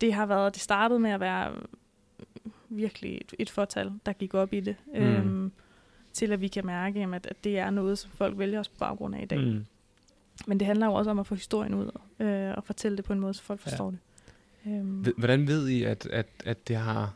[0.00, 1.52] det har været, det startede med at være
[2.68, 4.76] virkelig et, et fortal, der gik op i det.
[4.94, 5.00] Mm.
[5.00, 5.52] Øhm,
[6.12, 8.68] til at vi kan mærke, jamen, at, at det er noget, som folk vælger os
[8.68, 9.38] på baggrund af i dag.
[9.38, 9.44] Mm.
[9.44, 9.64] Mm.
[10.46, 11.90] Men det handler jo også om at få historien ud
[12.20, 13.70] øh, og fortælle det på en måde, så folk Ja.
[13.70, 13.98] forstår det.
[14.66, 17.14] Øhm, Hvordan ved I, at, at, at det har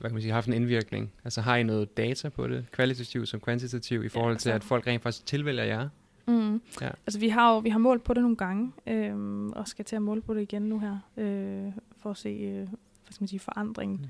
[0.00, 1.12] hvad kan man sige, haft en indvirkning?
[1.24, 4.68] Altså har I noget data på det, kvalitativt som kvantitativt, i forhold til, altså- at
[4.68, 5.88] folk rent faktisk tilvælger jer?
[6.28, 6.60] Mm.
[6.80, 6.88] Ja.
[7.06, 9.96] Altså vi har jo vi har målt på det nogle gange, øhm, og skal til
[9.96, 12.66] at måle på det igen nu her, øh, for at se øh, hvad
[13.12, 14.06] skal man sige, forandringen.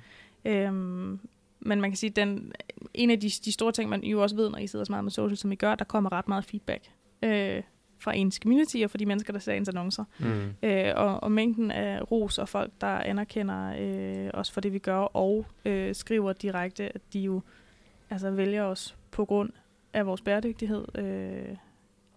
[0.47, 1.21] Øhm,
[1.61, 2.53] men man kan sige, den
[2.95, 5.05] en af de, de store ting, man jo også ved, når I sidder så meget
[5.05, 6.83] med social, som I gør, der kommer ret meget feedback
[7.23, 7.63] øh,
[7.99, 10.05] fra ens community og fra de mennesker, der ser ens annoncer.
[10.19, 10.55] Mm.
[10.63, 14.79] Øh, og, og mængden af ros og folk, der anerkender øh, os for det, vi
[14.79, 17.41] gør, og øh, skriver direkte, at de jo
[18.11, 19.51] altså, vælger os på grund
[19.93, 21.57] af vores bæredygtighed, øh,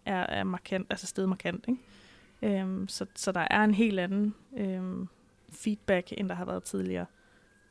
[0.05, 1.65] er, er markant, altså sted markant.
[1.67, 2.59] Ikke?
[2.59, 5.07] Øhm, så, så der er en helt anden øhm,
[5.49, 7.05] feedback, end der har været tidligere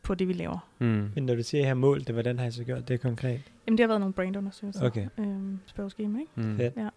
[0.08, 0.68] på det, vi laver.
[0.78, 1.10] Mm.
[1.14, 3.00] Men når du siger, at I har målt det, hvordan har I så gjort det
[3.00, 3.40] konkret?
[3.66, 4.86] Jamen, det har været nogle brandundersøgelser.
[4.86, 5.06] Okay.
[5.18, 6.30] Øhm, spørgeskema, ikke?
[6.34, 6.56] Mm.
[6.56, 6.76] Fedt.
[6.76, 6.88] Ja.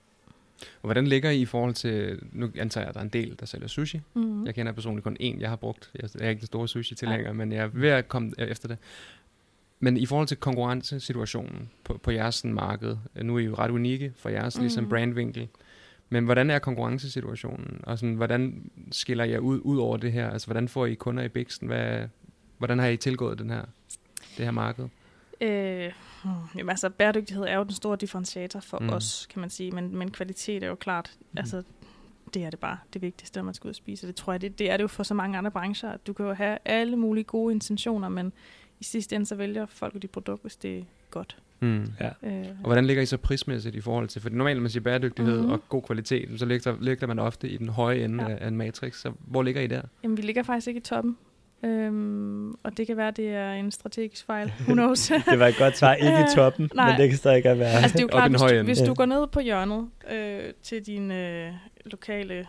[0.81, 3.35] Og hvordan ligger I i forhold til, nu antager jeg, at der er en del,
[3.39, 4.01] der sælger sushi.
[4.13, 4.45] Mm-hmm.
[4.45, 5.91] Jeg kender personligt kun én, jeg har brugt.
[6.01, 8.77] Jeg er ikke den store sushi tilhænger, men jeg er ved at komme efter det.
[9.79, 13.55] Men i forhold til konkurrencesituationen på, på jeres sådan, marked, øh, nu er I jo
[13.55, 14.61] ret unikke for jeres mm.
[14.61, 15.47] ligesom brandvinkel.
[16.09, 17.79] Men hvordan er konkurrencesituationen?
[17.83, 20.29] Og sådan, hvordan skiller jeg ud, ud over det her?
[20.29, 21.67] Altså, hvordan får I kunder i Bixen?
[21.67, 22.07] Hvad,
[22.61, 23.61] hvordan har I tilgået den her,
[24.37, 24.87] det her marked?
[25.41, 25.91] Øh,
[26.23, 28.89] hmm, jamen altså, bæredygtighed er jo den store differentiator for Mm.
[28.89, 31.37] os, kan man sige, men, men kvalitet er jo klart, mm.
[31.37, 31.63] altså,
[32.33, 34.07] det er det bare det vigtigste, når man skal ud og spise.
[34.07, 36.13] Det tror jeg, det, det er det jo for så mange andre brancher, at du
[36.13, 38.33] kan jo have alle mulige gode intentioner, men
[38.79, 41.37] i sidste ende så vælger folk dit produkt, hvis det er godt.
[41.59, 41.85] Mm.
[41.99, 42.09] Ja.
[42.23, 44.21] Øh, Og hvordan ligger I så prismæssigt i forhold til?
[44.21, 45.51] For normalt, når man siger bæredygtighed Mhm.
[45.51, 48.37] og god kvalitet, så ligger, ligger man ofte i den høje ende Ja.
[48.37, 48.95] af en matrix.
[49.01, 49.81] Så hvor ligger I der?
[50.03, 51.17] jamen, vi ligger faktisk ikke i toppen,
[51.63, 54.53] øhm, og det kan være, det er en strategisk fejl.
[54.59, 55.07] Who knows?
[55.31, 56.91] Det var et godt svar, ikke i toppen, Nej.
[56.91, 57.69] men det kan stadig godt være.
[57.69, 58.85] Altså det er jo Op i klart, hvis, du, hvis Ja.
[58.85, 61.53] du går ned på hjørnet øh, til din øh,
[61.85, 62.47] lokale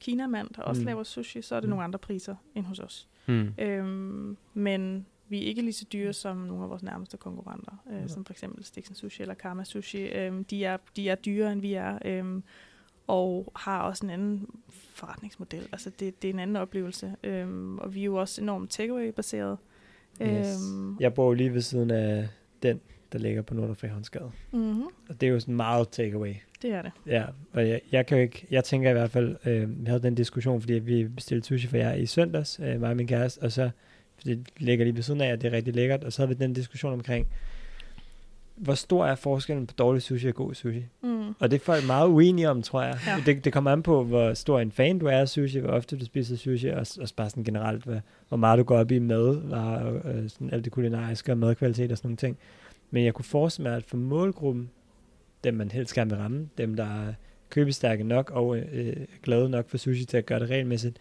[0.00, 0.84] kinamand, der også Mm.
[0.84, 0.86] mm.
[0.86, 1.70] laver sushi, så er det Mm.
[1.70, 3.08] nogle andre priser end hos os.
[3.26, 3.54] Hmm.
[3.58, 8.00] Øhm, men vi er ikke lige så dyre som nogle af vores nærmeste konkurrenter, øh,
[8.02, 8.08] Ja.
[8.08, 10.02] som for eksempel Stixen Sushi eller Karma Sushi.
[10.02, 12.42] Øhm, de, er, de er dyrere, end vi er, øhm,
[13.08, 14.46] og har også en anden
[14.94, 15.68] forretningsmodel.
[15.72, 19.56] Altså det, det er en anden oplevelse, øhm, og vi er jo også enormt takeaway-baseret.
[20.22, 20.46] Yes.
[20.72, 22.28] Øhm, Jeg bor jo lige ved siden af
[22.62, 22.80] den,
[23.12, 24.30] der ligger på Nordre Frihavnsgade.
[24.52, 26.34] mm-hmm, Og det er jo sådan meget takeaway.
[26.62, 26.90] det er det.
[27.06, 30.02] Ja, og jeg, jeg kan jo ikke, jeg tænker i hvert fald, øh, vi havde
[30.02, 33.42] den diskussion, fordi vi bestilte sushi for jer i søndags, øh, mig og min kæreste,
[33.42, 33.70] og så,
[34.16, 36.38] fordi det ligger lige ved siden af, at det er rigtig lækkert, og så havde
[36.38, 37.26] vi den diskussion omkring,
[38.58, 40.84] hvor stor er forskellen på dårlig sushi og god sushi?
[41.02, 41.28] Mm.
[41.38, 42.98] Og det er folk meget uenige om, tror jeg.
[43.06, 43.22] Ja.
[43.26, 45.98] Det, det kommer an på, hvor stor en fan du er af sushi, hvor ofte
[45.98, 48.98] du spiser sushi, og, og bare sådan generelt, hvad, hvor meget du går op i
[48.98, 52.36] mad, og øh, sådan alt det kulinariske og madkvalitet og sådan nogle ting.
[52.90, 54.70] Men jeg kunne forestille mig, at for målgruppen,
[55.44, 57.12] dem man helst gerne vil ramme, dem der er
[57.50, 60.96] købestærke nok og øh, glade nok for sushi til at gøre det regelmæssigt,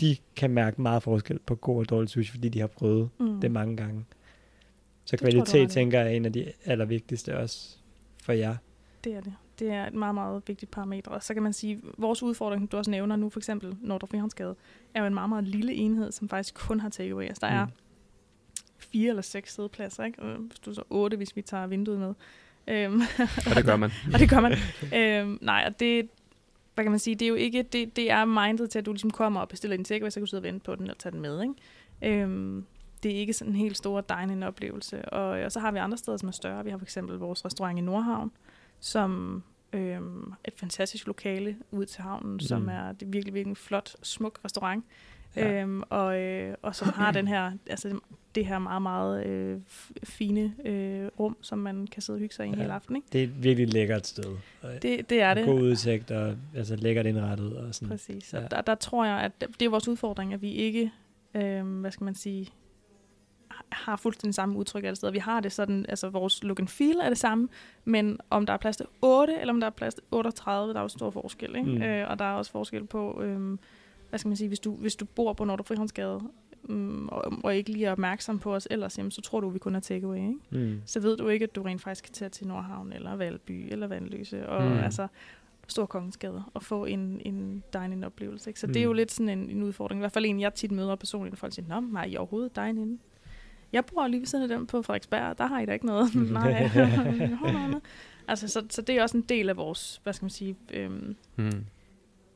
[0.00, 3.40] de kan mærke meget forskel på god og dårlig sushi, fordi de har prøvet Mm.
[3.40, 4.04] det mange gange.
[5.04, 5.74] Så tror kvalitet, i.
[5.74, 7.76] tænker jeg, er en af de allervigtigste også
[8.22, 8.56] for jer.
[9.04, 9.32] Det er det.
[9.58, 11.10] Det er et meget, meget vigtigt parameter.
[11.10, 13.76] Og så kan man sige, at vores udfordring, som du også nævner nu, for eksempel
[13.80, 14.54] Nordre Frihavnsgade,
[14.94, 17.24] er jo en meget, meget lille enhed, som faktisk kun har takeaway.
[17.24, 17.70] Altså, der er Mm.
[18.78, 20.22] fire eller seks sædepladser, ikke?
[20.22, 22.14] Og Hvis du så otte, hvis vi tager vinduet med.
[22.68, 23.00] Øhm,
[23.50, 23.90] Og det gør man.
[24.14, 24.52] og det gør man.
[24.94, 26.08] øhm, nej, og det,
[26.74, 28.92] hvad kan man sige, det er jo ikke, det, det er mindet til, at du
[28.92, 30.98] ligesom kommer og bestiller din takeaway, så kan du sidde og vente på den og
[30.98, 32.20] tage den med, ikke?
[32.22, 32.64] Øhm,
[33.04, 35.04] det er ikke sådan en helt stor dine oplevelse.
[35.04, 36.64] Og, og så har vi andre steder, som er større.
[36.64, 38.30] Vi har for eksempel vores restaurant i Nordhavn,
[38.80, 39.42] som
[39.72, 42.40] øhm, et fantastisk lokale ud til havnen, mm.
[42.40, 44.84] som er det er virkelig, virkelig flot, smuk restaurant.
[45.36, 45.62] Ja.
[45.62, 47.98] Øhm, og, øh, og som har den her, altså
[48.34, 49.60] det her meget, meget øh,
[50.04, 52.60] fine øh, rum, som man kan sidde og hygge sig i en Ja.
[52.60, 52.96] hel aften.
[52.96, 53.08] Ikke?
[53.12, 54.36] Det er et virkelig lækkert sted.
[54.62, 55.46] Og Det, det er det.
[55.46, 57.56] God udsigt og altså, lækkert indrettet.
[57.56, 57.88] Og sådan.
[57.88, 58.32] Præcis.
[58.32, 58.40] Ja.
[58.50, 60.92] der, der tror jeg, at det er vores udfordring, at vi ikke,
[61.34, 62.48] øh, hvad skal man sige,
[63.72, 65.12] har fuldstændig samme udtryk alle steder.
[65.12, 67.48] Vi har det sådan, altså vores look and feel er det samme,
[67.84, 70.78] men om der er plads til 8, eller om der er plads til 38, der
[70.78, 71.56] er jo stor forskel.
[71.56, 71.70] Ikke?
[71.70, 71.76] Mm.
[71.76, 71.82] Mm.
[71.82, 73.58] Øh, og der er også forskel på, øh,
[74.10, 76.20] hvad skal man sige, hvis du, hvis du bor på Nordre Frihavnsgade,
[76.68, 79.58] um, og, og ikke lige er opmærksom på os ellers, jamen, så tror du, vi
[79.58, 80.16] kun er takeaway.
[80.18, 80.34] Ikke?
[80.50, 80.80] Mm.
[80.86, 83.86] så ved du ikke, at du rent faktisk kan tage til Nordhavn, eller Valby, eller
[83.86, 84.68] Vandløse, og Mm.
[84.70, 84.78] mm.
[84.78, 85.06] altså
[85.68, 88.50] Stor Kongensgade, og få en, en dine-in-oplevelse.
[88.50, 88.60] Ikke?
[88.60, 88.72] Så mm.
[88.72, 88.96] det er jo Mm.
[88.96, 89.98] lidt sådan en, en udfordring.
[89.98, 92.18] I hvert fald en, jeg tit møder personligt, når folk siger, Nå, nej, I er
[92.18, 93.00] overhovedet dine-in.
[93.74, 96.14] Jeg bor lige ved siden af dem på Frederiksberg, der har I da ikke noget.
[96.32, 96.70] nej.
[98.28, 101.16] Altså, så, så det er også en del af vores, hvad skal man sige, øhm,
[101.36, 101.64] Hmm.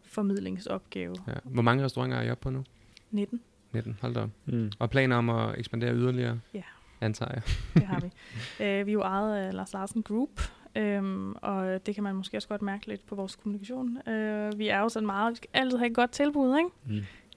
[0.04, 1.14] formidlingsopgave.
[1.28, 1.32] Ja.
[1.44, 2.64] Hvor mange restauranter er I oppe på nu?
[3.10, 3.40] 19.
[3.72, 4.30] 19, hold da op.
[4.46, 4.72] Mm.
[4.78, 6.40] Og planer om at ekspandere yderligere?
[6.54, 6.62] Ja.
[7.00, 7.42] Antager jeg.
[7.74, 8.06] Det har vi.
[8.64, 10.30] øh, vi er jo ejet af Lars Larsen Group,
[10.76, 14.08] øhm, og det kan man måske også godt mærke lidt på vores kommunikation.
[14.08, 16.70] Øh, vi er jo sådan meget, vi skal altid have et godt tilbud, ikke?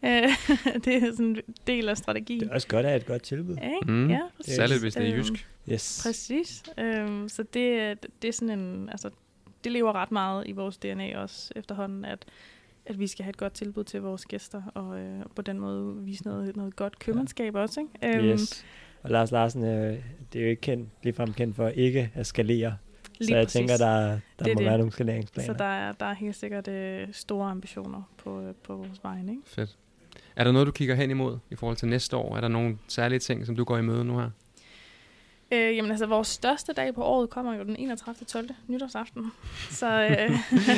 [0.06, 0.12] Øh,
[0.86, 1.38] det er sådan en
[1.68, 2.40] del af strategien.
[2.40, 3.54] Det er også godt at have et godt tilbud.
[3.56, 3.92] Ikke?
[3.92, 4.10] Mm.
[4.10, 4.56] Ja, præcis.
[4.56, 5.48] Særligt, hvis det er Øhm, jysk.
[5.72, 6.02] Yes.
[6.06, 6.64] Præcis.
[6.78, 9.10] Øhm, så det, er- det er sådan en, altså,
[9.64, 12.26] det lever ret meget i vores DNA også efterhånden, at,
[12.86, 15.96] at vi skal have et godt tilbud til vores gæster, og øh, på den måde
[16.04, 17.80] vise noget, noget godt købmandskab også.
[18.02, 18.18] Ikke?
[18.18, 18.66] Øhm, Yes.
[19.04, 19.98] Og Lars Larsen, øh,
[20.34, 22.78] det er jo ikke kendt, ligefrem kendt for ikke at skalere.
[23.04, 23.54] Så lige jeg præcis.
[23.60, 24.08] tænker, der,
[24.40, 24.66] der Det må det.
[24.66, 25.54] være nogle skaleringsplaner.
[25.54, 29.20] Så der er, der er helt sikkert øh, store ambitioner på, øh, på vores vej.
[29.22, 29.38] Ikke?
[29.46, 29.78] Fedt.
[30.36, 32.36] Er der noget, du kigger hen imod i forhold til næste år?
[32.38, 34.30] Er der nogle særlige ting, som du går i møde nu her?
[35.54, 38.16] Øh, jamen altså, vores største dag på året kommer jo den 31.
[38.28, 38.50] 12.
[38.68, 39.32] nytårsaften.
[39.70, 40.32] Så, øh,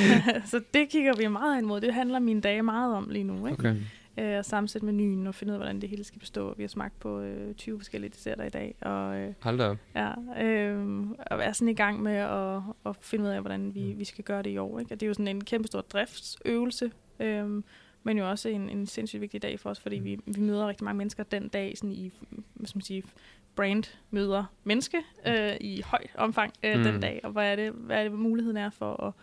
[0.51, 1.82] så det kigger vi meget hen imod.
[1.82, 3.47] Det handler mine dage meget om lige nu.
[3.47, 3.60] Ikke?
[3.60, 3.76] Okay.
[4.20, 6.54] øh, og sammensætte menuen og finde ud af, hvordan det hele skal bestå.
[6.58, 9.78] Vi har smagt på øh, 20 forskellige desserter i dag, og øh, Hold da op.
[9.95, 11.01] ja, øh,
[11.32, 14.24] og er sådan i gang med at, at finde ud af, hvordan vi, vi skal
[14.24, 14.80] gøre det i år.
[14.80, 14.93] Ikke?
[14.93, 17.64] Og det er jo sådan en kæmpe stor driftsøvelse, øh,
[18.04, 20.86] men jo også en, en sindssygt vigtig dag for os, fordi vi, vi møder rigtig
[20.86, 22.12] mange mennesker den dag sådan i,
[22.54, 23.04] hvad skal man sige,
[23.56, 24.97] brand møder menneske
[25.28, 26.80] øh, i højt omfang øh, mm.
[26.80, 26.84] Mm.
[26.84, 29.14] den dag, og hvad er, det, hvad er det, muligheden er for at,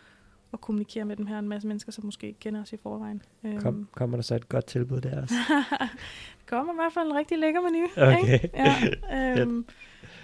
[0.53, 3.23] at kommunikere med dem her, en masse mennesker, som måske ikke kender os i forvejen.
[3.45, 5.35] Øhm, Kom, kommer der så et godt tilbud der også?
[6.39, 7.87] Det kommer i hvert fald en rigtig lækker menu.
[7.97, 8.33] Okay.
[8.33, 8.51] Ikke?
[8.55, 9.67] Ja, øhm,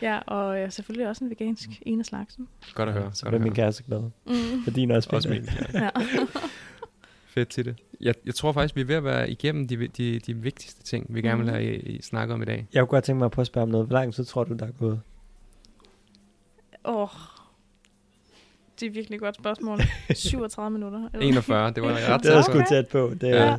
[0.02, 2.48] ja, og øh, selvfølgelig også en vegansk en af slagsen.
[2.74, 3.10] Godt at høre.
[3.14, 4.02] Så bliver min kæreste glad.
[4.26, 4.64] Mm.
[4.64, 5.48] For din også, Også min.
[5.74, 5.84] Ja.
[5.84, 5.90] Ja.
[7.36, 7.76] Fedt til det.
[8.00, 11.06] Jeg, jeg tror faktisk, vi er ved at være igennem de, de, de vigtigste ting,
[11.08, 11.54] vi gerne vil Mhm.
[11.54, 12.66] have i, i snakke om i dag.
[12.72, 13.86] Jeg kunne godt tænke mig at prøve at spørge om noget.
[13.86, 15.00] Hvor lang tid tror du, der er gået?
[16.84, 17.08] Åh, oh,
[18.80, 19.80] det er virkelig et godt spørgsmål.
[20.14, 21.08] 37 minutter.
[21.14, 22.64] eller- 41, det var ret Det er tæt sgu på.
[22.68, 23.12] tæt på.
[23.20, 23.56] Det, Ja.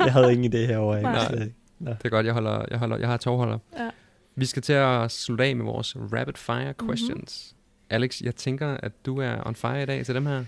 [0.00, 1.02] Jeg havde ingen idé herovre.
[1.02, 1.26] Nej.
[1.28, 1.54] slet ikke.
[1.78, 3.58] Det er godt, jeg, holder, jeg, holder, jeg har tovholder.
[3.78, 3.90] Ja.
[4.34, 6.88] Vi skal til at slutte af med vores rapid fire Mhm.
[6.88, 7.54] questions.
[7.90, 10.44] Alex, jeg tænker, at du er on fire i dag til dem her.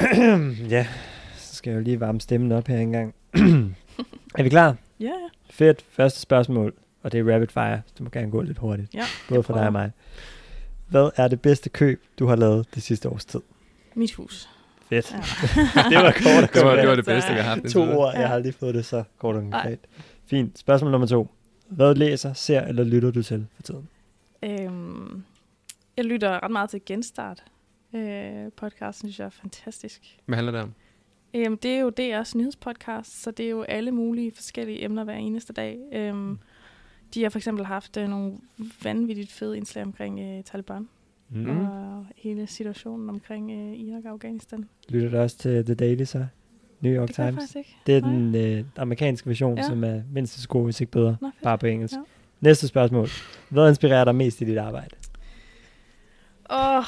[0.70, 1.19] ja, så
[1.60, 3.14] skal jeg jo lige varme stemmen op her engang.
[4.38, 4.76] er vi klar?
[5.00, 5.12] Ja, ja.
[5.50, 5.84] Fedt.
[5.90, 7.82] Første spørgsmål, og det er rapid fire.
[7.86, 8.94] så Du må gerne gå lidt hurtigt.
[8.94, 9.04] ja.
[9.28, 9.90] Både for dig og mig.
[10.88, 13.40] Hvad er det bedste køb, du har lavet det sidste års tid?
[13.94, 14.48] Mit hus.
[14.88, 15.12] Fedt.
[15.12, 15.16] Ja.
[15.90, 17.64] det var kort og Det var, det var det bedste, jeg har haft.
[17.72, 18.14] To ord.
[18.14, 19.78] Jeg har aldrig fået det så kort og konkret.
[20.26, 20.58] Fint.
[20.58, 21.30] Spørgsmål nummer to.
[21.68, 23.88] Hvad læser, ser eller lytter du til for tiden?
[24.42, 25.22] Øhm,
[25.96, 27.44] jeg lytter ret meget til Genstart.
[27.94, 30.18] Øh, podcasten synes jeg er fantastisk.
[30.26, 30.72] Hvad handler det om?
[31.34, 35.14] Øhm, det er jo DR's nyhedspodcast, så det er jo alle mulige forskellige emner hver
[35.14, 35.78] eneste dag.
[35.92, 36.38] Øhm,
[37.14, 38.32] de har for eksempel haft øh, nogle
[38.84, 40.88] vanvittigt fede indslag omkring øh, Taliban
[41.32, 41.40] Mm.
[41.40, 41.58] mm.
[41.66, 44.68] og hele situationen omkring øh, Irak og Afghanistan.
[44.88, 46.26] Lytter du også til The Daily så?
[46.80, 47.56] New York Det Times?
[47.86, 48.10] Det er Nej.
[48.10, 49.62] den øh, amerikanske version, Ja.
[49.62, 49.68] ja.
[49.68, 51.16] som er mindst så god, hvis ikke bedre.
[51.20, 51.42] Nå, fedt.
[51.42, 51.94] Bare på engelsk.
[51.94, 52.00] Ja.
[52.40, 53.08] Næste spørgsmål.
[53.48, 54.96] Hvad inspirerer dig mest i dit arbejde?
[56.52, 56.84] Åh, oh,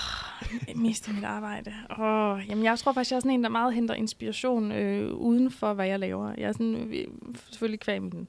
[0.77, 1.73] mest i mit arbejde.
[1.99, 5.51] Oh, jamen, jeg tror faktisk, jeg er sådan en, der meget henter inspiration øh, uden
[5.51, 6.35] for, hvad jeg laver.
[6.39, 7.07] Jeg er sådan, øh,
[7.51, 8.29] selvfølgelig kvæg min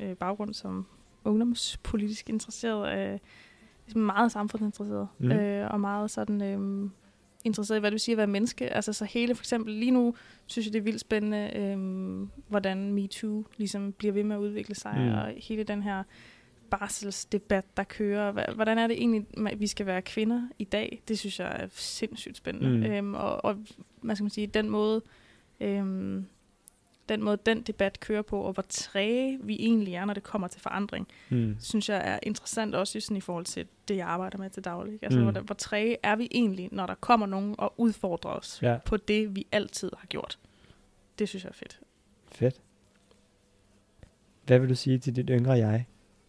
[0.00, 0.86] øh, baggrund som
[1.24, 3.18] ungdomspolitisk interesseret, øh,
[3.86, 5.32] ligesom meget samfundsinteresseret, mm.
[5.32, 6.90] øh, og meget sådan øh,
[7.44, 8.68] interesseret i, hvad det vil sige at være menneske.
[8.68, 10.14] Altså så hele, for eksempel lige nu,
[10.46, 11.78] synes jeg, det er vildt spændende, øh,
[12.48, 15.12] hvordan MeToo ligesom bliver ved med at udvikle sig, mm.
[15.12, 16.02] og hele den her
[16.70, 18.52] barselsdebat, der kører.
[18.54, 21.02] Hvordan er det egentlig, at vi skal være kvinder i dag?
[21.08, 22.76] Det synes jeg er sindssygt spændende.
[22.88, 22.92] Mm.
[22.94, 23.56] Øhm, og, og
[24.00, 25.02] hvad skal man sige, den måde,
[25.60, 26.26] øhm,
[27.08, 30.48] den måde, den debat kører på, og hvor træge vi egentlig er, når det kommer
[30.48, 31.56] til forandring, Mm.
[31.60, 34.92] synes jeg er interessant også sådan i forhold til det, jeg arbejder med til daglig.
[34.92, 35.04] ikke?
[35.04, 35.24] Altså, mm.
[35.30, 38.78] hvor, hvor træge er vi egentlig, når der kommer nogen og udfordrer os Ja.
[38.84, 40.38] på det, vi altid har gjort.
[41.18, 41.80] Det synes jeg er fedt.
[42.32, 42.60] Fedt.
[44.46, 45.86] Hvad vil du sige til dit yngre jeg,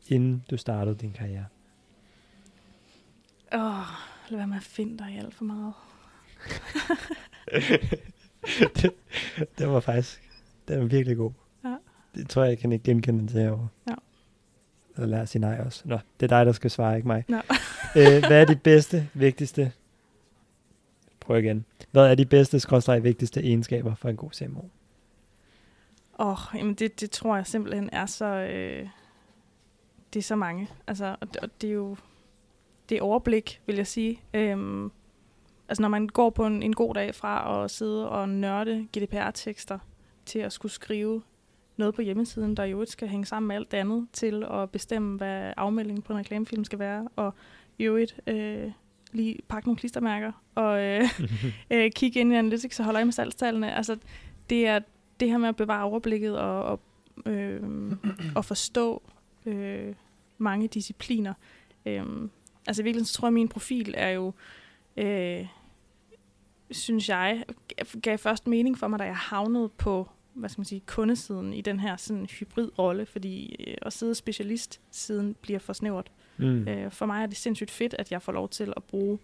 [0.10, 1.46] inden du startede din karriere?
[3.54, 3.86] Åh,
[4.30, 5.74] lad være med at finde dig i alt for meget.
[8.82, 8.94] det,
[9.58, 10.30] det var faktisk,
[10.68, 11.32] det var virkelig god.
[11.64, 11.76] Ja.
[12.16, 13.68] Det tror jeg, jeg kan ikke genkende til herovre.
[13.90, 13.96] Ja.
[14.96, 15.82] Eller lad os sige nej også.
[15.86, 17.26] Nå, det er dig, der skal svare, ikke mig.
[17.28, 17.38] Nå.
[17.98, 19.72] øh, hvad er de bedste, vigtigste...
[21.20, 21.66] Prøv igen.
[21.92, 24.62] Hvad er de bedste, skråstreg vigtigste egenskaber for en god CMO?
[26.20, 28.26] Åh, oh, jamen det, det tror jeg simpelthen er så...
[28.26, 28.88] Øh,
[30.14, 30.68] det er så mange.
[30.88, 31.98] Altså, og, det- og det er jo...
[32.90, 34.22] Det er overblik, vil jeg sige.
[34.34, 34.92] Øhm,
[35.70, 39.80] altså, når man går på en, en god dag fra at sidde og nørde GDPR-tekster
[40.26, 41.22] til at skulle skrive
[41.78, 44.70] noget på hjemmesiden, der jo ikke skal hænge sammen med alt det andet, til at
[44.70, 47.34] bestemme, hvad afmeldingen på en reklamefilm skal være, og
[47.78, 48.72] i øvrigt øh,
[49.12, 51.04] lige pakke nogle klistermærker, og øh,
[51.72, 53.76] øh, kigge ind i Analytics og holde øje med salgstallene.
[53.76, 53.98] Altså,
[54.50, 54.80] det er
[55.20, 56.80] det her med at bevare overblikket og, og
[57.26, 57.62] øh,
[58.38, 59.02] at forstå
[59.46, 59.96] øh,
[60.38, 61.34] mange discipliner.
[61.86, 62.06] Øh,
[62.68, 64.34] altså i virkeligheden så tror jeg, at min profil er jo,
[64.98, 65.48] øh,
[66.72, 67.44] synes jeg,
[68.02, 71.62] gav først mening for mig, da jeg havnede på hvad skal man sige, kundesiden i
[71.62, 76.12] den her sådan hybridrolle, fordi øh, at sidde specialist-siden bliver for snævert.
[76.38, 76.68] Mm.
[76.68, 79.20] Øh, for mig er det sindssygt fedt, at jeg får lov til at bruge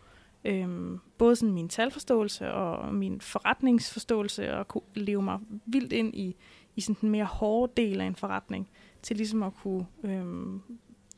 [0.46, 6.36] øh, både sådan min talforståelse og min forretningsforståelse og kunne leve mig vildt ind i,
[6.76, 8.70] i sådan den mere hårde del af en forretning,
[9.06, 10.26] til ligesom at kunne øh,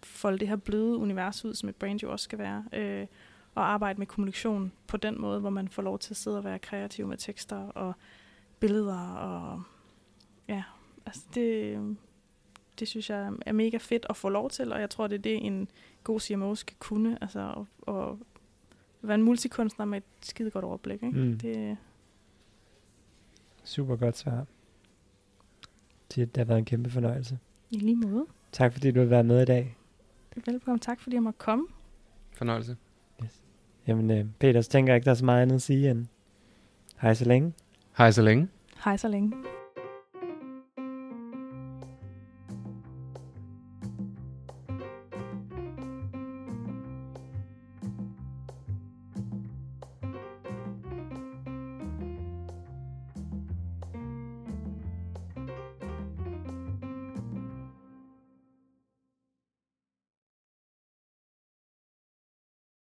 [0.03, 3.07] folde det her bløde univers ud, som et brand jo også skal være, øh,
[3.55, 6.43] og arbejde med kommunikation på den måde, hvor man får lov til at sidde og
[6.43, 7.93] være kreativ med tekster og
[8.59, 9.63] billeder og
[10.47, 10.63] ja,
[11.05, 11.97] altså det,
[12.79, 15.21] det synes jeg er mega fedt at få lov til, og jeg tror, det er
[15.21, 15.67] det, en
[16.03, 18.15] god CMO skal kunne, altså at, at
[19.01, 21.03] være en multikunstner med et skide godt overblik.
[21.03, 21.19] Ikke?
[21.19, 21.39] Mm.
[21.39, 21.77] Det,
[23.63, 24.45] Super godt svar.
[26.15, 27.39] Det har været en kæmpe fornøjelse.
[27.71, 28.25] I lige måde.
[28.51, 29.75] Tak fordi du har været med i dag.
[30.45, 30.79] Velkommen.
[30.79, 31.65] Tak fordi jeg måtte komme.
[32.33, 32.77] Fornøjelse.
[33.23, 33.41] Yes.
[33.87, 36.05] Jamen, øh, Peter, så tænker jeg ikke, der er så meget andet at sige end
[37.01, 37.53] hej så længe.
[37.97, 38.47] Hej så længe.
[38.83, 39.33] Hej så længe.